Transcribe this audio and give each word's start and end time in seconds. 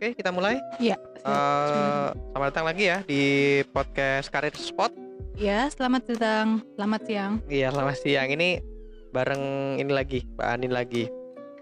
Oke, 0.00 0.16
kita 0.16 0.32
mulai. 0.32 0.56
Iya. 0.80 0.96
Eh, 1.28 2.08
selamat 2.32 2.48
datang 2.56 2.72
lagi 2.72 2.88
ya 2.88 3.04
di 3.04 3.22
podcast 3.68 4.32
Karir 4.32 4.56
Spot. 4.56 4.88
Ya, 5.36 5.68
selamat 5.68 6.08
datang. 6.08 6.64
Selamat 6.72 7.00
siang. 7.04 7.32
Iya, 7.52 7.68
selamat 7.68 7.96
siang. 8.00 8.32
Ini 8.32 8.64
bareng 9.12 9.76
ini 9.76 9.92
lagi, 9.92 10.24
Mbak 10.24 10.48
Anin 10.56 10.72
lagi. 10.72 11.04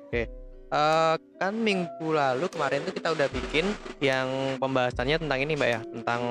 Oke. 0.07 0.31
Eh, 0.71 1.15
kan 1.19 1.55
minggu 1.59 2.15
lalu 2.15 2.47
kemarin 2.47 2.87
tuh 2.87 2.95
kita 2.95 3.11
udah 3.11 3.27
bikin 3.27 3.67
yang 3.99 4.31
pembahasannya 4.63 5.19
tentang 5.19 5.43
ini, 5.43 5.59
Mbak 5.59 5.71
ya, 5.75 5.81
tentang 5.99 6.23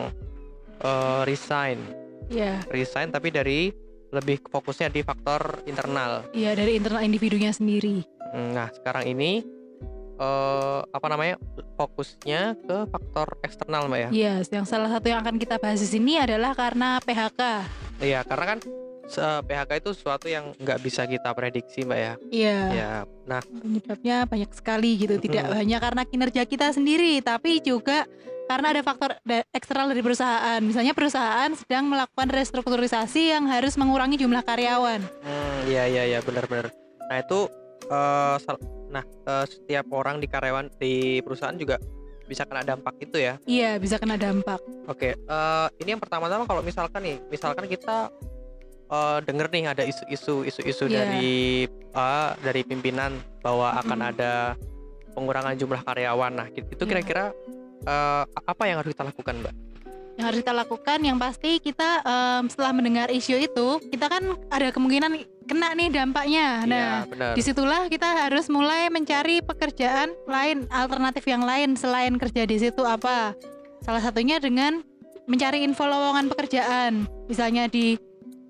eh, 0.80 1.21
resign. 1.27 1.84
Iya. 2.31 2.63
Resign 2.71 3.12
tapi 3.12 3.35
dari 3.35 3.67
lebih 4.16 4.48
fokusnya 4.48 4.95
di 4.95 5.03
faktor 5.03 5.59
internal. 5.67 6.23
Iya, 6.31 6.55
dari 6.55 6.80
internal 6.80 7.03
individunya 7.03 7.52
sendiri. 7.52 7.99
Nah, 8.31 8.71
sekarang 8.71 9.12
ini 9.12 9.56
eh 10.17 10.80
apa 10.89 11.07
namanya? 11.07 11.35
fokusnya 11.77 12.57
ke 12.57 12.77
faktor 12.89 13.38
eksternal, 13.39 13.85
Mbak 13.85 13.99
ya. 13.99 14.09
Iya, 14.09 14.34
yang 14.49 14.66
salah 14.66 14.90
satu 14.90 15.07
yang 15.07 15.21
akan 15.21 15.38
kita 15.38 15.62
bahas 15.62 15.77
di 15.77 15.85
sini 15.88 16.17
adalah 16.17 16.57
karena 16.57 16.98
PHK. 16.98 17.41
Iya, 18.02 18.26
karena 18.26 18.45
kan 18.48 18.59
se- 19.05 19.41
PHK 19.45 19.71
itu 19.77 19.90
sesuatu 19.93 20.26
yang 20.26 20.57
nggak 20.57 20.81
bisa 20.81 21.05
kita 21.05 21.30
prediksi, 21.31 21.85
Mbak 21.85 21.99
ya. 21.99 22.13
Iya. 22.30 22.59
Ya, 22.73 22.91
nah, 23.23 23.41
Penyebabnya 23.45 24.26
banyak 24.26 24.52
sekali 24.52 24.98
gitu. 24.98 25.17
Tidak 25.17 25.53
hanya 25.53 25.77
karena 25.77 26.02
kinerja 26.02 26.43
kita 26.43 26.73
sendiri, 26.73 27.21
tapi 27.21 27.62
juga 27.62 28.09
karena 28.48 28.71
ada 28.71 28.81
faktor 28.81 29.13
eksternal 29.52 29.91
dari 29.91 30.02
perusahaan. 30.02 30.57
Misalnya 30.59 30.95
perusahaan 30.95 31.52
sedang 31.54 31.85
melakukan 31.85 32.31
restrukturisasi 32.31 33.35
yang 33.35 33.45
harus 33.45 33.76
mengurangi 33.76 34.18
jumlah 34.18 34.41
karyawan. 34.41 35.04
hmm, 35.04 35.57
iya 35.68 35.84
iya 35.85 36.04
iya 36.07 36.20
benar-benar. 36.23 36.73
Nah 37.05 37.18
itu, 37.20 37.45
sal- 38.40 38.77
nah 38.88 39.04
eh, 39.04 39.46
setiap 39.46 39.86
orang 39.91 40.18
di 40.18 40.27
karyawan 40.27 40.72
di 40.77 41.20
perusahaan 41.20 41.55
juga 41.55 41.77
bisa 42.27 42.43
kena 42.43 42.60
dampak 42.62 42.99
itu 42.99 43.18
ya. 43.18 43.40
Iya, 43.48 43.79
bisa 43.79 43.96
kena 43.96 44.20
dampak. 44.20 44.60
Oke, 44.85 45.16
eh, 45.16 45.68
ini 45.79 45.96
yang 45.96 46.02
pertama-tama 46.04 46.44
kalau 46.44 46.60
misalkan 46.60 46.99
nih, 46.99 47.18
misalkan 47.27 47.66
kita 47.66 48.12
eh, 48.88 49.18
denger 49.24 49.48
nih 49.48 49.63
ada 49.71 49.84
isu-isu 49.84 50.44
isu-isu 50.44 50.88
Iya. 50.88 51.07
dari 51.07 51.63
eh, 51.71 52.29
dari 52.44 52.62
pimpinan 52.63 53.16
bahwa 53.40 53.76
akan 53.79 53.99
Mm-mm. 53.99 54.12
ada 54.12 54.32
pengurangan 55.16 55.55
jumlah 55.55 55.82
karyawan. 55.82 56.32
Nah, 56.35 56.48
itu 56.51 56.68
Iya. 56.76 56.88
kira-kira 56.88 57.26
eh, 57.88 58.24
apa 58.27 58.63
yang 58.68 58.84
harus 58.84 58.91
kita 58.91 59.07
lakukan, 59.07 59.35
Mbak? 59.40 59.54
Yang 60.18 60.26
harus 60.27 60.41
kita 60.41 60.51
lakukan 60.51 60.99
yang 60.99 61.18
pasti 61.18 61.57
kita 61.57 62.01
em, 62.01 62.43
setelah 62.48 62.73
mendengar 62.73 63.07
isu 63.07 63.37
itu 63.40 63.68
kita 63.87 64.06
kan 64.07 64.22
ada 64.50 64.69
kemungkinan 64.69 65.13
kena 65.46 65.72
nih 65.73 65.90
dampaknya 65.90 66.47
Iya, 66.59 66.68
nah 66.68 66.90
benar. 67.06 67.34
di 67.34 67.41
situlah 67.41 67.85
kita 67.85 68.25
harus 68.25 68.45
mulai 68.47 68.90
mencari 68.90 69.40
pekerjaan 69.40 70.12
lain 70.25 70.66
alternatif 70.68 71.23
yang 71.23 71.41
lain 71.41 71.73
selain 71.73 72.18
kerja 72.18 72.44
di 72.44 72.57
situ 72.57 72.81
apa 72.81 73.38
salah 73.79 74.01
satunya 74.01 74.38
dengan 74.38 74.81
mencari 75.23 75.62
info 75.62 75.85
lowongan 75.85 76.28
pekerjaan 76.28 77.06
misalnya 77.28 77.68
di 77.68 77.95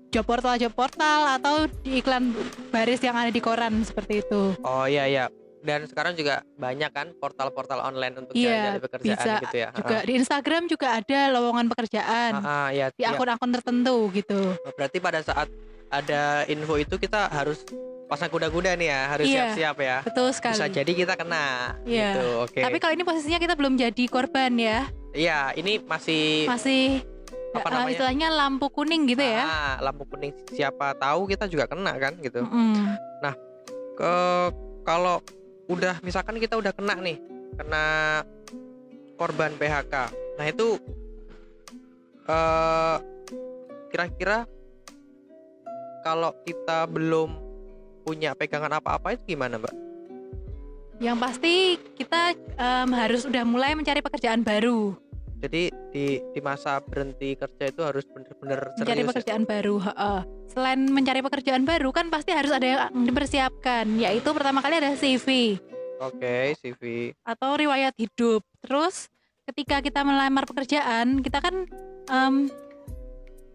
job 0.08 0.24
portal 0.24 0.56
job 0.56 0.72
portal 0.72 1.36
atau 1.36 1.68
di 1.82 2.00
iklan 2.00 2.32
baris 2.68 2.98
yang 2.98 3.12
ada 3.12 3.28
di 3.28 3.38
koran 3.38 3.84
seperti 3.84 4.24
itu 4.24 4.56
Oh 4.64 4.88
iya 4.88 5.04
iya. 5.04 5.24
Dan 5.58 5.84
sekarang 5.84 6.14
juga 6.14 6.46
banyak 6.54 6.86
kan 6.88 7.10
portal-portal 7.14 7.82
online 7.82 8.14
untuk 8.16 8.32
Iya, 8.32 8.70
cari 8.70 8.80
pekerjaan 8.80 9.18
bisa 9.18 9.32
gitu 9.42 9.56
ya. 9.58 9.68
juga 9.72 9.96
di 10.00 10.12
Instagram 10.14 10.62
juga 10.64 10.88
ada 10.94 11.20
lowongan 11.30 11.66
pekerjaan 11.66 12.32
Ah, 12.38 12.46
ah, 12.46 12.68
ya, 12.70 12.86
di 12.90 13.02
ya. 13.02 13.10
akun-akun 13.12 13.50
tertentu 13.50 14.06
gitu 14.12 14.54
Berarti 14.72 14.98
pada 14.98 15.20
saat 15.20 15.50
ada 15.88 16.46
info 16.46 16.76
itu 16.76 16.94
kita 16.94 17.26
harus 17.26 17.64
pasang 18.06 18.28
kuda-kuda 18.28 18.72
nih 18.74 18.88
ya, 18.88 19.00
harus 19.08 19.26
Iya. 19.26 19.34
siap-siap 19.50 19.76
ya. 19.78 19.96
betul 20.00 20.28
sekali 20.30 20.54
Bisa 20.54 20.66
jadi 20.70 20.92
kita 20.94 21.14
kena 21.14 21.46
Iya. 21.82 22.10
gitu. 22.14 22.26
Oke. 22.40 22.60
Tapi 22.62 22.76
kalau 22.78 22.92
ini 22.92 23.02
posisinya 23.02 23.38
kita 23.38 23.54
belum 23.54 23.74
jadi 23.74 24.04
korban 24.06 24.52
ya, 24.54 24.86
Iya, 25.10 25.52
ini 25.54 25.80
masih 25.80 26.46
masih 26.46 27.02
Apa 27.48 27.64
eh, 27.64 27.72
namanya? 27.72 27.90
istilahnya 27.90 28.28
lampu 28.30 28.68
kuning 28.68 29.08
gitu 29.08 29.24
ya. 29.24 29.42
Ah, 29.42 29.74
lampu 29.82 30.04
kuning 30.04 30.36
siapa 30.48 30.92
tahu 30.94 31.24
kita 31.26 31.48
juga 31.48 31.64
kena 31.64 31.96
kan 31.96 32.12
gitu. 32.18 32.44
Mm-mm. 32.44 32.92
Ke 33.94 34.12
kalau 34.84 35.18
udah 35.68 36.00
misalkan 36.00 36.40
kita 36.40 36.56
udah 36.56 36.72
kena 36.72 36.96
nih, 36.96 37.20
kena 37.60 37.86
korban 39.20 39.52
PHK. 39.54 39.94
Nah, 40.40 40.46
itu 40.48 40.80
eh 42.28 42.96
kira-kira 43.92 44.44
kalau 46.04 46.32
kita 46.44 46.88
belum 46.88 47.36
punya 48.04 48.32
pegangan 48.32 48.80
apa-apa 48.80 49.12
itu 49.12 49.36
gimana, 49.36 49.60
Mbak? 49.60 49.74
Yang 50.98 51.18
pasti 51.20 51.54
kita 51.94 52.34
em, 52.58 52.90
harus 52.96 53.22
udah 53.28 53.44
mulai 53.44 53.76
mencari 53.76 54.00
pekerjaan 54.00 54.42
baru, 54.42 54.96
Jadi 55.38 55.70
di 55.94 56.18
di 56.18 56.40
masa 56.42 56.82
berhenti 56.82 57.38
kerja 57.38 57.70
itu 57.70 57.82
harus 57.86 58.02
bener-bener 58.10 58.58
mencari 58.74 59.02
ya? 59.02 59.06
pekerjaan 59.06 59.42
baru. 59.46 59.76
heeh. 59.78 60.20
Selain 60.50 60.80
mencari 60.90 61.20
pekerjaan 61.22 61.62
baru 61.62 61.94
kan 61.94 62.10
pasti 62.10 62.34
harus 62.34 62.50
ada 62.50 62.66
yang 62.66 63.06
dipersiapkan, 63.06 63.86
yaitu 64.02 64.26
pertama 64.34 64.58
kali 64.58 64.82
ada 64.82 64.98
CV 64.98 65.60
Oke, 66.02 66.54
CV. 66.58 67.14
atau 67.22 67.54
riwayat 67.54 67.94
hidup. 67.98 68.42
Terus 68.62 69.06
ketika 69.46 69.78
kita 69.78 70.02
melamar 70.02 70.42
pekerjaan, 70.46 71.22
kita 71.22 71.38
kan 71.38 71.66
em, 72.10 72.34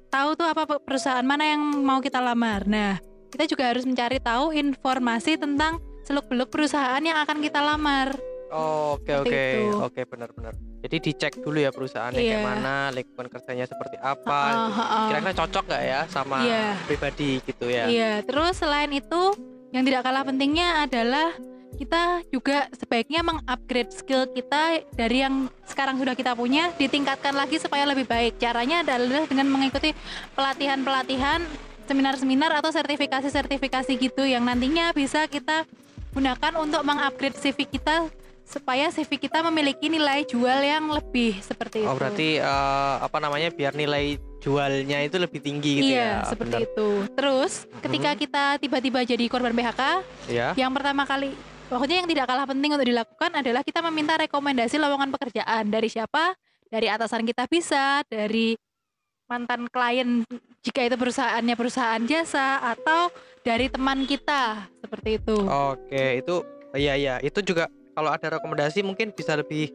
tahu 0.08 0.30
tuh 0.40 0.48
apa 0.48 0.64
pe- 0.68 0.84
perusahaan 0.84 1.24
mana 1.24 1.52
yang 1.56 1.62
mau 1.84 2.00
kita 2.00 2.24
lamar. 2.24 2.64
Nah, 2.64 3.00
kita 3.28 3.44
juga 3.48 3.72
harus 3.72 3.84
mencari 3.84 4.24
tahu 4.24 4.56
informasi 4.56 5.36
tentang 5.36 5.84
seluk-beluk 6.04 6.48
perusahaan 6.48 7.00
yang 7.04 7.20
akan 7.24 7.44
kita 7.44 7.60
lamar. 7.60 8.16
Oh, 8.54 8.96
Oke 9.02 9.12
oke 9.18 9.44
oke 9.82 10.02
benar-benar. 10.06 10.54
Jadi 10.84 10.96
dicek 11.00 11.40
dulu 11.40 11.64
ya 11.64 11.72
perusahaannya 11.72 12.20
kayak 12.20 12.44
Iya. 12.44 12.44
mana, 12.44 12.76
lingkungan 12.92 13.32
kerjanya 13.32 13.64
seperti 13.64 13.96
apa. 14.04 14.42
Heeh, 14.52 14.72
heeh. 14.76 15.06
Kira-kira 15.08 15.34
cocok 15.40 15.64
nggak 15.72 15.84
ya 15.88 16.02
sama 16.12 16.38
Iya. 16.44 16.66
pribadi 16.84 17.30
gitu 17.40 17.66
ya? 17.72 17.86
Iya, 17.88 18.12
terus 18.28 18.60
selain 18.60 18.92
itu 18.92 19.22
yang 19.72 19.88
tidak 19.88 20.04
kalah 20.04 20.28
pentingnya 20.28 20.84
adalah 20.84 21.32
kita 21.74 22.22
juga 22.30 22.68
sebaiknya 22.76 23.26
mengupgrade 23.26 23.90
skill 23.90 24.28
kita 24.30 24.84
dari 24.94 25.24
yang 25.24 25.48
sekarang 25.66 25.98
sudah 25.98 26.14
kita 26.14 26.36
punya 26.36 26.70
ditingkatkan 26.76 27.34
lagi 27.34 27.58
supaya 27.58 27.88
lebih 27.88 28.04
baik. 28.06 28.38
Caranya 28.38 28.84
adalah 28.84 29.24
dengan 29.26 29.50
mengikuti 29.50 29.96
pelatihan-pelatihan, 30.38 31.42
seminar-seminar 31.88 32.60
atau 32.60 32.70
sertifikasi-sertifikasi 32.70 33.92
gitu 33.98 34.24
yang 34.28 34.44
nantinya 34.44 34.92
bisa 34.92 35.26
kita 35.32 35.64
gunakan 36.14 36.54
untuk 36.62 36.86
mengupgrade 36.86 37.40
CV 37.40 37.66
kita 37.66 38.12
supaya 38.44 38.92
CV 38.92 39.18
kita 39.18 39.40
memiliki 39.48 39.88
nilai 39.88 40.28
jual 40.28 40.60
yang 40.62 40.86
lebih 40.92 41.40
seperti 41.40 41.84
itu. 41.84 41.90
Oh 41.90 41.96
berarti 41.98 42.38
eh, 42.38 42.96
apa 43.02 43.18
namanya 43.18 43.50
biar 43.50 43.74
nilai 43.74 44.20
jualnya 44.44 45.00
itu 45.02 45.16
lebih 45.16 45.40
tinggi 45.40 45.80
gitu 45.80 45.94
iya, 45.96 46.22
ya? 46.22 46.30
seperti 46.30 46.56
benar. 46.60 46.68
itu. 46.68 46.90
Terus 47.16 47.54
ketika 47.80 48.12
kita 48.20 48.44
tiba-tiba 48.60 49.00
jadi 49.08 49.26
korban 49.32 49.56
PHK, 49.56 49.82
Ya. 50.28 50.52
yang 50.60 50.72
pertama 50.76 51.08
kali 51.08 51.32
pokoknya 51.72 52.04
yang 52.04 52.10
tidak 52.12 52.26
kalah 52.30 52.46
penting 52.46 52.76
untuk 52.76 52.86
dilakukan 52.86 53.32
adalah 53.34 53.64
kita 53.64 53.80
meminta 53.90 54.14
rekomendasi 54.20 54.76
lowongan 54.78 55.10
pekerjaan 55.16 55.72
dari 55.72 55.88
siapa 55.90 56.36
dari 56.68 56.88
atasan 56.92 57.24
kita 57.26 57.48
bisa 57.48 58.04
dari 58.06 58.54
mantan 59.26 59.66
klien 59.72 60.22
jika 60.62 60.86
itu 60.86 60.96
perusahaannya 61.00 61.56
perusahaan 61.58 62.04
jasa 62.06 62.62
atau 62.62 63.10
dari 63.42 63.72
teman 63.72 64.04
kita 64.06 64.70
seperti 64.84 65.18
itu 65.18 65.38
Oke 65.48 66.22
itu 66.22 66.36
iya 66.76 66.94
iya 66.94 67.16
itu 67.24 67.40
juga 67.42 67.72
kalau 67.94 68.10
ada 68.10 68.28
rekomendasi 68.34 68.82
mungkin 68.82 69.10
bisa 69.10 69.34
lebih 69.34 69.70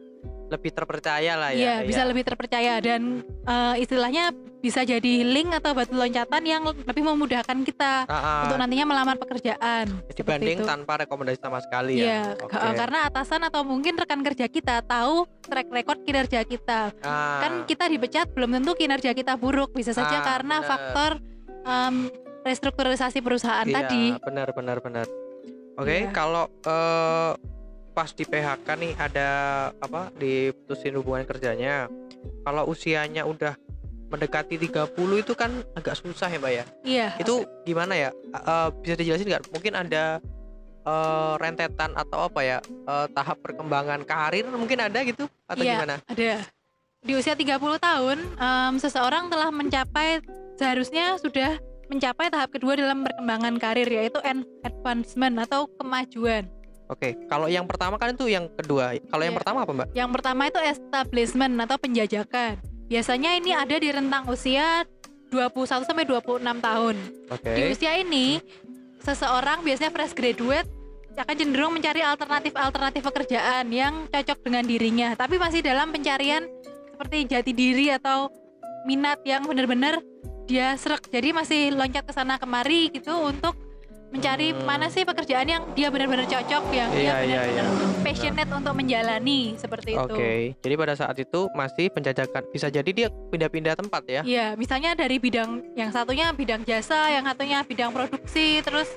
lebih 0.49 0.73
terpercaya 0.73 1.37
lah 1.37 1.53
ya. 1.53 1.61
Iya, 1.61 1.75
bisa 1.85 2.01
iya. 2.01 2.09
lebih 2.09 2.23
terpercaya 2.25 2.73
dan 2.81 3.21
eh, 3.23 3.75
istilahnya 3.79 4.33
bisa 4.59 4.81
jadi 4.81 5.21
link 5.21 5.53
atau 5.53 5.71
batu 5.71 5.93
loncatan 5.93 6.41
yang 6.43 6.65
lebih 6.65 7.05
memudahkan 7.05 7.53
kita 7.61 8.03
ah, 8.03 8.43
untuk 8.43 8.57
nantinya 8.57 8.85
melamar 8.87 9.15
pekerjaan. 9.15 9.87
dibanding 10.09 10.59
itu. 10.59 10.67
tanpa 10.67 10.99
rekomendasi 10.99 11.39
sama 11.39 11.61
sekali 11.61 12.01
Iya, 12.01 12.33
ya. 12.33 12.49
ke- 12.49 12.75
karena 12.75 13.07
atasan 13.07 13.45
atau 13.45 13.61
mungkin 13.61 13.95
rekan 13.95 14.19
kerja 14.19 14.49
kita 14.49 14.81
tahu 14.81 15.29
track 15.39 15.69
record 15.69 15.99
kinerja 16.01 16.41
kita. 16.43 16.91
Ah, 16.99 17.39
Kan 17.39 17.63
kita 17.63 17.85
dipecat 17.85 18.33
belum 18.33 18.51
tentu 18.51 18.73
kinerja 18.73 19.13
kita 19.13 19.37
buruk, 19.37 19.71
bisa 19.71 19.93
saja 19.93 20.17
Ah, 20.17 20.25
karena 20.25 20.55
benar. 20.57 20.67
faktor 20.67 21.11
em, 21.61 21.95
restrukturisasi 22.41 23.21
perusahaan 23.21 23.63
iya, 23.63 23.75
tadi. 23.77 24.03
benar 24.17 24.49
benar 24.51 24.77
benar. 24.81 25.05
Oke, 25.77 26.03
Iya. 26.03 26.11
kalau 26.11 26.49
eh, 26.59 27.31
pas 27.99 28.15
di 28.15 28.23
PHK 28.23 28.63
nih 28.79 28.95
ada 28.95 29.27
apa 29.75 30.07
diputusin 30.15 30.95
hubungan 30.95 31.27
kerjanya. 31.27 31.91
Kalau 32.47 32.63
usianya 32.63 33.27
udah 33.27 33.59
mendekati 34.07 34.55
30 34.55 34.95
itu 35.19 35.35
kan 35.35 35.51
agak 35.75 35.99
susah 35.99 36.31
ya, 36.31 36.39
Mbak 36.39 36.53
ya. 36.55 36.63
Iya. 36.87 37.07
Itu 37.19 37.43
gimana 37.67 37.99
ya? 37.99 38.15
Eh, 38.31 38.67
bisa 38.79 38.95
dijelasin 38.95 39.27
nggak? 39.27 39.51
Mungkin 39.51 39.73
ada 39.75 40.23
eh, 40.79 41.33
rentetan 41.35 41.91
atau 41.91 42.23
apa 42.23 42.39
ya? 42.39 42.57
eh, 42.63 43.07
tahap 43.11 43.43
perkembangan 43.43 44.07
karir 44.07 44.47
mungkin 44.47 44.79
ada 44.79 45.03
gitu 45.03 45.27
atau 45.43 45.59
Iya. 45.59 45.75
gimana? 45.75 45.95
Ada. 46.07 46.47
Di 47.03 47.13
usia 47.19 47.35
30 47.35 47.75
tahun, 47.75 48.15
em, 48.39 48.73
seseorang 48.79 49.27
telah 49.27 49.51
mencapai 49.51 50.23
seharusnya 50.55 51.19
sudah 51.19 51.59
mencapai 51.87 52.31
tahap 52.31 52.51
kedua 52.51 52.79
dalam 52.79 53.03
perkembangan 53.03 53.59
karir 53.59 53.91
yaitu 53.91 54.23
en- 54.23 54.47
advancement 54.63 55.35
atau 55.43 55.67
kemajuan. 55.75 56.47
Oke, 56.89 57.13
kalau 57.29 57.45
yang 57.45 57.69
pertama 57.69 58.01
kan 58.01 58.17
itu 58.17 58.25
yang 58.25 58.49
kedua. 58.49 58.97
Kalau 58.97 59.21
yang 59.21 59.37
Iya. 59.37 59.39
pertama 59.45 59.57
apa, 59.61 59.71
Mbak? 59.77 59.87
Yang 59.93 60.09
pertama 60.09 60.41
itu 60.49 60.59
establishment 60.65 61.53
atau 61.61 61.77
penjajakan. 61.77 62.51
Biasanya 62.89 63.37
ini 63.37 63.53
ada 63.53 63.75
di 63.77 63.89
rentang 63.93 64.25
usia 64.25 64.81
21 65.29 65.85
sampai 65.85 66.09
26 66.09 66.57
tahun. 66.57 66.97
Oke. 67.29 67.51
Di 67.53 67.61
usia 67.77 67.93
ini 68.01 68.41
seseorang 69.05 69.61
biasanya 69.61 69.93
fresh 69.93 70.17
graduate 70.17 70.65
akan 71.13 71.35
cenderung 71.35 71.75
mencari 71.75 71.99
alternatif-alternatif 71.99 73.03
pekerjaan 73.03 73.67
yang 73.69 74.07
cocok 74.07 74.39
dengan 74.39 74.63
dirinya, 74.63 75.13
tapi 75.19 75.35
masih 75.35 75.59
dalam 75.59 75.91
pencarian 75.91 76.47
seperti 76.95 77.27
jati 77.27 77.51
diri 77.51 77.91
atau 77.91 78.31
minat 78.87 79.19
yang 79.27 79.43
benar-benar 79.43 79.99
dia 80.47 80.73
serak. 80.79 81.05
Jadi 81.11 81.35
masih 81.35 81.75
loncat 81.75 82.07
ke 82.07 82.13
sana 82.15 82.39
kemari 82.39 82.89
gitu 82.89 83.13
untuk 83.19 83.53
mencari 84.09 84.51
Hmm. 84.51 84.65
mana 84.65 84.87
sih 84.87 85.03
pekerjaan 85.03 85.45
yang 85.45 85.63
dia 85.71 85.87
benar-benar 85.87 86.25
cocok 86.25 86.63
yang 86.71 86.89
Iya, 86.89 86.97
dia 86.97 87.03
iya, 87.21 87.39
benar-benar 87.45 87.65
iya. 87.85 88.01
passionate 88.01 88.51
untuk 88.51 88.73
menjalani 88.73 89.39
seperti 89.55 89.89
itu. 89.93 90.01
Oke. 90.01 90.33
Jadi 90.57 90.73
pada 90.75 90.93
saat 90.93 91.15
itu 91.15 91.41
masih 91.51 91.85
penjajakan. 91.89 92.41
Bisa 92.49 92.67
jadi 92.67 92.89
dia 92.89 93.07
pindah-pindah 93.09 93.77
tempat 93.77 94.01
ya. 94.05 94.21
Iya, 94.23 94.47
misalnya 94.55 94.93
dari 94.93 95.17
bidang 95.17 95.61
yang 95.73 95.89
satunya 95.89 96.33
bidang 96.33 96.65
jasa, 96.65 97.07
yang 97.07 97.23
satunya 97.23 97.61
bidang 97.61 97.93
produksi, 97.93 98.59
terus 98.59 98.89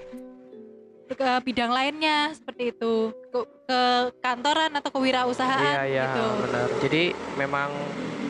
ke 1.12 1.29
bidang 1.44 1.69
lainnya 1.69 2.32
seperti 2.32 2.73
itu 2.73 2.93
ke, 3.29 3.38
ke 3.62 3.81
kantoran 4.19 4.73
atau 4.73 4.88
kewirausahaan 4.91 5.61
Iya, 5.61 5.82
iya, 5.85 6.05
gitu. 6.08 6.25
benar. 6.41 6.69
Jadi 6.81 7.03
memang 7.37 7.69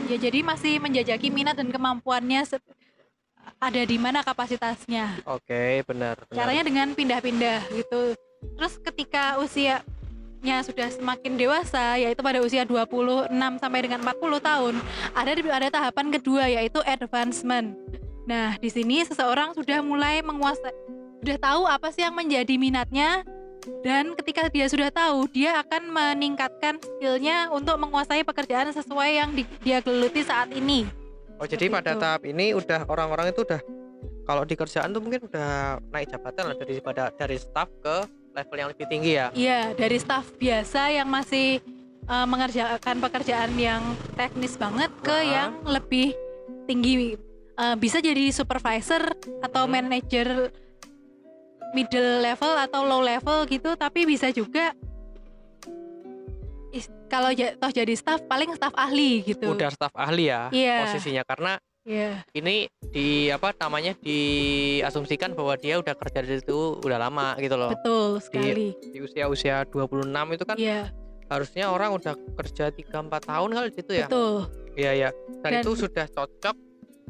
Ya 0.03 0.19
jadi 0.21 0.43
masih 0.43 0.77
menjajaki 0.77 1.31
minat 1.31 1.55
dan 1.55 1.71
kemampuannya 1.71 2.43
se- 2.43 2.59
ada 3.63 3.83
di 3.87 3.95
mana 3.95 4.27
kapasitasnya. 4.27 5.23
oke, 5.23 5.87
benar. 5.87 6.19
benar. 6.27 6.35
Caranya 6.35 6.63
dengan 6.67 6.87
pindah-pindah 6.99 7.71
gitu. 7.71 8.19
Terus 8.59 8.75
ketika 8.83 9.39
usianya 9.39 10.57
sudah 10.67 10.91
semakin 10.91 11.39
dewasa 11.39 11.95
yaitu 11.95 12.19
pada 12.27 12.43
usia 12.43 12.67
26 12.67 13.31
sampai 13.63 13.81
dengan 13.87 14.03
40 14.03 14.43
tahun, 14.43 14.75
ada 15.15 15.31
ada 15.31 15.69
tahapan 15.71 16.07
kedua 16.11 16.51
yaitu 16.51 16.83
advancement. 16.83 17.79
Nah, 18.27 18.59
di 18.59 18.67
sini 18.67 19.07
seseorang 19.07 19.55
sudah 19.55 19.79
mulai 19.79 20.27
menguasai 20.27 20.75
sudah 21.23 21.39
tahu 21.39 21.63
apa 21.71 21.95
sih 21.95 22.03
yang 22.03 22.19
menjadi 22.19 22.59
minatnya 22.59 23.23
dan 23.87 24.19
ketika 24.19 24.51
dia 24.51 24.67
sudah 24.67 24.91
tahu, 24.91 25.31
dia 25.31 25.63
akan 25.63 25.87
meningkatkan 25.95 26.83
skillnya 26.83 27.47
untuk 27.55 27.79
menguasai 27.79 28.27
pekerjaan 28.27 28.75
sesuai 28.75 29.11
yang 29.23 29.31
di- 29.31 29.47
dia 29.63 29.79
geluti 29.79 30.27
saat 30.27 30.51
ini. 30.51 31.02
Oh, 31.43 31.47
jadi 31.51 31.67
seperti 31.67 31.75
pada 31.75 31.91
itu. 31.91 32.01
tahap 32.01 32.23
ini 32.23 32.47
udah 32.55 32.81
orang-orang 32.87 33.35
itu 33.35 33.43
udah 33.43 33.59
kalau 34.23 34.47
di 34.47 34.55
kerjaan 34.55 34.95
tuh 34.95 35.03
mungkin 35.03 35.27
udah 35.27 35.83
naik 35.91 36.07
jabatan 36.09 36.43
lah 36.47 36.55
dari 36.55 36.79
pada 36.79 37.11
dari 37.11 37.35
staff 37.35 37.67
ke 37.83 37.97
level 38.33 38.57
yang 38.57 38.71
lebih 38.71 38.87
tinggi 38.87 39.13
ya. 39.13 39.27
Iya, 39.35 39.61
dari 39.75 39.99
staf 39.99 40.31
biasa 40.39 40.95
yang 40.95 41.11
masih 41.11 41.59
uh, 42.07 42.23
mengerjakan 42.25 42.97
pekerjaan 43.03 43.51
yang 43.59 43.83
teknis 44.15 44.55
banget 44.55 44.95
ke 45.03 45.11
Nah. 45.11 45.23
yang 45.27 45.53
lebih 45.67 46.15
tinggi. 46.65 47.19
Uh, 47.53 47.75
bisa 47.75 47.99
jadi 47.99 48.31
supervisor 48.31 49.03
atau 49.43 49.67
Hmm. 49.67 49.75
manager 49.77 50.49
middle 51.73 52.23
level 52.23 52.53
atau 52.55 52.81
low 52.85 53.03
level 53.03 53.45
gitu, 53.45 53.75
tapi 53.75 54.07
bisa 54.07 54.31
juga 54.31 54.73
kalau 57.13 57.29
toh 57.31 57.69
jadi 57.71 57.93
staff 57.93 58.25
paling 58.25 58.49
staff 58.53 58.73
ahli 58.75 59.21
gitu. 59.23 59.53
Udah 59.53 59.69
staff 59.69 59.93
ahli 59.93 60.27
ya 60.27 60.49
Iya. 60.49 60.77
posisinya 60.83 61.23
karena 61.23 61.61
Iya, 61.83 62.23
ini 62.33 62.71
di 62.89 63.27
apa 63.27 63.51
namanya 63.59 63.99
diasumsikan 63.99 65.35
bahwa 65.35 65.55
dia 65.57 65.77
udah 65.77 65.93
kerja 65.93 66.23
di 66.23 66.39
situ 66.39 66.79
udah 66.79 66.95
lama 66.97 67.35
gitu 67.37 67.55
loh. 67.55 67.71
betul 67.71 68.17
sekali. 68.19 68.71
Di 68.87 68.99
usia-usia 68.99 69.67
26 69.67 70.07
itu 70.31 70.45
kan 70.45 70.57
Iya, 70.57 70.95
harusnya 71.27 71.69
orang 71.69 71.91
udah 71.93 72.15
kerja 72.39 72.71
3 72.71 73.03
4 73.03 73.27
tahun 73.27 73.51
kali 73.51 73.67
di 73.67 73.77
situ 73.77 73.93
ya. 73.95 74.07
betul. 74.07 74.47
Iya 74.73 74.93
ya. 74.95 75.09
Dan, 75.43 75.51
Dan- 75.53 75.63
itu 75.63 75.71
sudah 75.77 76.07
cocok 76.07 76.55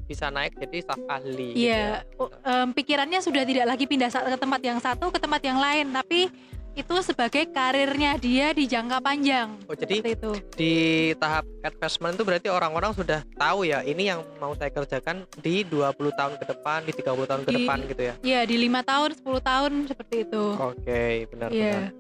bisa 0.03 0.27
naik 0.29 0.57
jadi 0.57 0.79
staff 0.83 1.01
ahli. 1.07 1.53
gitu 1.53 1.63
Iya, 1.63 1.77
ya. 2.01 2.17
u- 2.17 2.33
em, 2.43 2.69
pikirannya 2.73 3.21
sudah 3.21 3.45
tidak 3.45 3.67
lagi 3.69 3.85
pindah 3.85 4.09
ke 4.09 4.39
tempat 4.41 4.61
yang 4.63 4.79
satu 4.79 5.13
ke 5.13 5.21
tempat 5.21 5.41
yang 5.43 5.61
lain, 5.61 5.93
tapi 5.93 6.33
itu 6.73 6.95
sebagai 7.01 7.45
karirnya 7.47 8.17
dia 8.17 8.51
di 8.51 8.65
jangka 8.65 8.99
panjang. 8.99 9.61
Oh, 9.67 9.75
jadi 9.75 10.01
Seperti 10.01 10.17
itu. 10.17 10.33
di 10.55 10.75
tahap 11.15 11.45
advancement 11.61 12.17
itu 12.17 12.25
berarti 12.25 12.49
orang-orang 12.49 12.93
sudah 12.93 13.21
tahu 13.35 13.63
ya 13.63 13.81
ini 13.83 14.09
yang 14.09 14.25
mau 14.39 14.57
saya 14.57 14.69
kerjakan 14.69 15.29
di 15.37 15.63
20 15.63 15.93
tahun 16.11 16.35
ke 16.35 16.45
depan, 16.49 16.79
di 16.83 16.93
30 16.95 17.29
tahun 17.29 17.43
ke 17.43 17.51
Di- 17.51 17.57
depan 17.59 17.79
gitu 17.87 18.03
ya. 18.03 18.15
Iya, 18.23 18.41
di 18.43 18.57
lima 18.59 18.81
tahun, 18.81 19.13
10 19.15 19.41
tahun 19.41 19.73
seperti 19.85 20.17
itu. 20.25 20.45
Oke, 20.57 21.29
benar 21.29 21.49
Iya. 21.51 21.73
benar. 21.73 21.93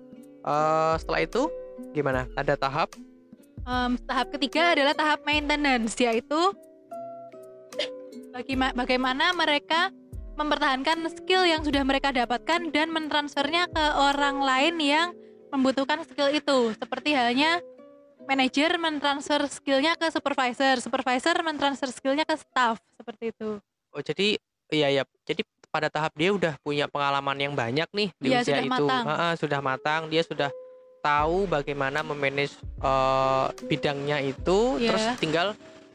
Eh, 0.42 0.94
setelah 0.98 1.20
itu 1.20 1.42
gimana? 1.92 2.20
Ada 2.32 2.56
tahap 2.56 2.88
Em, 3.62 3.94
tahap 4.02 4.26
ketiga 4.32 4.74
adalah 4.74 4.90
tahap 4.90 5.22
maintenance, 5.22 5.94
yaitu 5.94 6.34
bagaimana 8.74 9.30
mereka 9.30 9.94
mempertahankan 10.36 11.04
skill 11.12 11.44
yang 11.44 11.60
sudah 11.62 11.84
mereka 11.84 12.10
dapatkan 12.10 12.72
dan 12.72 12.88
mentransfernya 12.90 13.68
ke 13.68 13.84
orang 13.98 14.40
lain 14.40 14.74
yang 14.80 15.08
membutuhkan 15.52 16.00
skill 16.08 16.32
itu. 16.32 16.72
Seperti 16.76 17.12
halnya 17.12 17.60
manajer 18.24 18.78
mentransfer 18.78 19.44
skillnya 19.50 19.98
ke 19.98 20.08
supervisor, 20.08 20.80
supervisor 20.80 21.36
mentransfer 21.42 21.90
skillnya 21.92 22.24
ke 22.24 22.38
staff, 22.38 22.80
seperti 22.96 23.34
itu. 23.34 23.58
Oh, 23.92 24.00
jadi 24.00 24.40
iya 24.72 24.88
ya. 24.88 25.02
Jadi 25.28 25.44
pada 25.68 25.88
tahap 25.88 26.12
dia 26.16 26.32
udah 26.32 26.56
punya 26.60 26.88
pengalaman 26.88 27.36
yang 27.36 27.52
banyak 27.56 27.88
nih 27.92 28.08
di 28.20 28.28
Iya, 28.32 28.40
usia 28.44 28.48
sudah 28.56 28.64
itu. 28.64 28.72
matang. 28.72 29.04
Ha-ha, 29.08 29.28
sudah 29.36 29.60
matang, 29.60 30.02
dia 30.08 30.22
sudah 30.24 30.50
tahu 31.02 31.48
bagaimana 31.50 32.00
memanage 32.00 32.54
eh, 32.80 33.46
bidangnya 33.66 34.22
itu, 34.22 34.78
Iya. 34.80 34.88
terus 34.92 35.04
tinggal 35.18 35.46